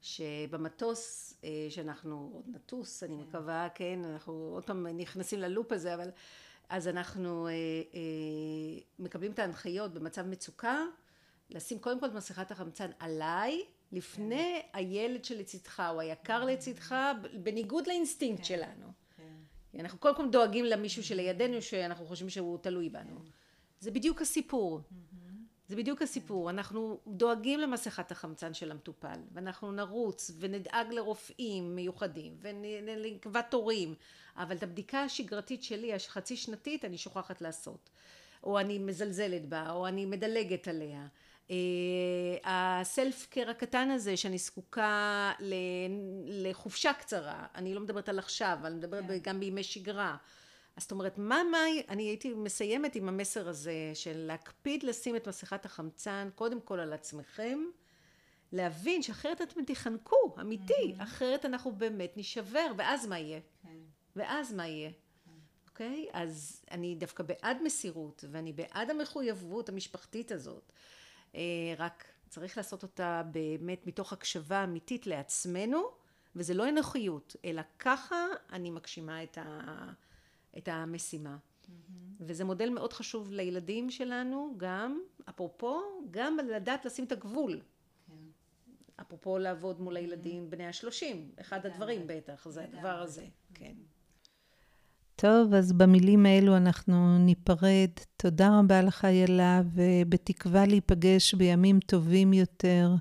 שבמטוס 0.01 1.34
אה, 1.45 1.66
שאנחנו 1.68 2.30
עוד 2.34 2.45
נטוס, 2.49 3.03
אני 3.03 3.16
כן. 3.16 3.22
מקווה, 3.22 3.68
כן, 3.74 4.01
אנחנו 4.05 4.51
עוד 4.55 4.64
פעם 4.64 4.86
נכנסים 4.86 5.38
ללופ 5.38 5.72
הזה, 5.72 5.95
אבל 5.95 6.11
אז 6.68 6.88
אנחנו 6.88 7.49
מקבלים 8.99 9.32
את 9.32 9.38
ההנחיות 9.38 9.95
במצב 9.95 10.26
מצוקה, 10.26 10.84
לשים 11.51 11.78
קודם 11.78 12.01
כל 12.01 12.07
את 12.07 12.12
מסכת 12.12 12.51
החמצן 12.51 12.90
עליי, 12.99 13.62
לפני 13.93 14.62
כן. 14.62 14.78
הילד 14.78 15.24
שלצידך 15.24 15.82
או 15.95 16.01
היקר 16.01 16.45
לצידך, 16.45 16.95
בניגוד 17.43 17.86
לאינסטינקט 17.86 18.40
כן. 18.40 18.45
שלנו. 18.45 19.02
אנחנו 19.81 19.99
קודם 19.99 20.16
כל 20.16 20.29
דואגים 20.29 20.64
למישהו 20.64 21.05
שלידינו 21.05 21.62
שאנחנו 21.62 22.07
חושבים 22.07 22.31
שהוא 22.31 22.59
תלוי 22.59 22.89
בנו. 22.89 23.20
זה 23.81 23.91
בדיוק 23.91 24.23
הסיפור. 24.23 24.81
זה 25.68 25.77
בדיוק 25.77 26.03
הסיפור. 26.03 26.51
אנחנו 26.51 27.01
דואגים 27.07 27.61
למסכת 27.61 28.11
החמצן 28.11 28.55
של 28.55 28.70
המטופל, 28.70 29.20
ואנחנו 29.33 29.73
נרוץ 29.73 30.31
ונדאג 30.39 30.93
לרופאים 30.93 31.77
מיוחדים, 31.77 32.37
ונקבע 32.41 33.43
תורים, 33.43 33.95
אבל 34.37 34.57
את 34.57 34.62
הבדיקה 34.62 35.03
השגרתית 35.03 35.62
שלי, 35.62 35.95
החצי 35.95 36.37
שנתית, 36.37 36.85
אני 36.85 36.99
שוכחת 36.99 37.41
לעשות. 37.41 37.91
או 38.45 38.59
אני 38.59 38.79
מזלזלת 38.79 39.49
בה, 39.49 39.70
או 39.70 39.87
אני 39.87 40.07
מדלגת 40.07 40.68
עליה. 40.68 41.07
הסלף 42.45 43.26
קר 43.30 43.51
הקטן 43.51 43.90
הזה 43.90 44.16
שאני 44.16 44.38
זקוקה 44.38 45.32
לחופשה 46.24 46.93
קצרה, 46.93 47.47
אני 47.55 47.74
לא 47.74 47.80
מדברת 47.80 48.09
על 48.09 48.18
עכשיו, 48.18 48.59
אני 48.64 48.74
מדברת 48.74 49.05
כן. 49.05 49.18
גם 49.22 49.40
בימי 49.40 49.62
שגרה. 49.62 50.16
אז 50.76 50.82
זאת 50.82 50.93
אומרת, 50.93 51.18
מה, 51.18 51.43
מה, 51.51 51.59
אני 51.88 52.03
הייתי 52.03 52.34
מסיימת 52.34 52.95
עם 52.95 53.09
המסר 53.09 53.49
הזה 53.49 53.90
של 53.95 54.16
להקפיד 54.16 54.82
לשים 54.82 55.16
את 55.16 55.28
מסכת 55.28 55.64
החמצן 55.64 56.28
קודם 56.34 56.61
כל 56.61 56.80
על 56.80 56.93
עצמכם, 56.93 57.59
להבין 58.53 59.03
שאחרת 59.03 59.43
אתם 59.43 59.64
תיחנקו, 59.64 60.34
אמיתי, 60.40 60.95
mm-hmm. 60.99 61.03
אחרת 61.03 61.45
אנחנו 61.45 61.72
באמת 61.72 62.12
נשבר, 62.16 62.66
ואז 62.76 63.07
מה 63.07 63.18
יהיה? 63.18 63.40
כן. 63.62 63.68
ואז 64.16 64.53
מה 64.53 64.66
יהיה? 64.66 64.90
אוקיי? 65.68 66.07
Okay? 66.09 66.11
אז 66.12 66.64
אני 66.70 66.95
דווקא 66.95 67.22
בעד 67.22 67.62
מסירות, 67.64 68.24
ואני 68.30 68.53
בעד 68.53 68.90
המחויבות 68.90 69.68
המשפחתית 69.68 70.32
הזאת. 70.32 70.72
אה, 71.35 71.41
רק 71.78 72.05
צריך 72.28 72.57
לעשות 72.57 72.83
אותה 72.83 73.22
באמת 73.33 73.87
מתוך 73.87 74.12
הקשבה 74.12 74.64
אמיתית 74.64 75.07
לעצמנו, 75.07 75.83
וזה 76.37 76.55
לא 76.55 76.68
אנוכיות, 76.68 77.37
אלא 77.45 77.62
ככה 77.78 78.26
אני 78.53 78.70
מגשימה 78.70 79.22
את, 79.22 79.39
ה, 79.39 79.61
את 80.59 80.68
המשימה. 80.68 81.37
Mm-hmm. 81.37 81.68
וזה 82.20 82.45
מודל 82.45 82.70
מאוד 82.70 82.93
חשוב 82.93 83.33
לילדים 83.33 83.91
שלנו, 83.91 84.55
גם, 84.57 85.01
אפרופו, 85.28 85.80
גם 86.11 86.37
לדעת 86.37 86.85
לשים 86.85 87.05
את 87.05 87.12
הגבול. 87.12 87.61
כן. 88.07 88.12
אפרופו 89.01 89.39
לעבוד 89.39 89.80
מול 89.80 89.97
הילדים 89.97 90.47
mm-hmm. 90.47 90.51
בני 90.51 90.66
השלושים, 90.66 91.33
אחד 91.41 91.66
הדברים 91.66 92.03
בטח, 92.07 92.49
זה 92.49 92.64
הדבר 92.64 93.03
הזה, 93.03 93.26
כן. 93.55 93.74
טוב, 95.17 95.55
אז 95.55 95.73
במילים 95.73 96.27
האלו 96.27 96.57
אנחנו 96.57 97.19
ניפרד. 97.19 97.91
תודה 98.17 98.59
רבה 98.59 98.83
לך, 98.83 99.05
ילה, 99.05 99.61
ובתקווה 99.75 100.67
להיפגש 100.67 101.35
בימים 101.35 101.81
טובים 101.81 102.33
יותר. 102.33 102.95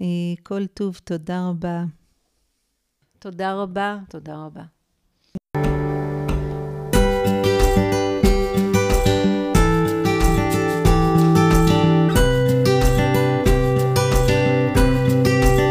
אה, 0.00 0.06
כל 0.42 0.66
טוב, 0.66 1.00
תודה 1.04 1.48
רבה. 1.48 1.84
תודה 3.18 3.54
רבה, 3.54 3.98
תודה 4.08 4.36
רבה. 4.36 4.62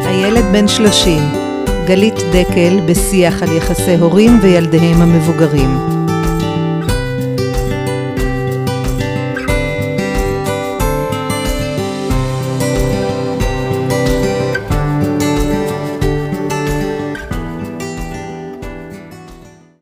הילד 0.07 0.43
בן 0.53 0.67
שלושים 0.67 1.44
גלית 1.85 2.15
דקל 2.15 2.79
בשיח 2.85 3.43
על 3.43 3.57
יחסי 3.57 3.95
הורים 3.95 4.39
וילדיהם 4.41 5.01
המבוגרים. 5.01 5.94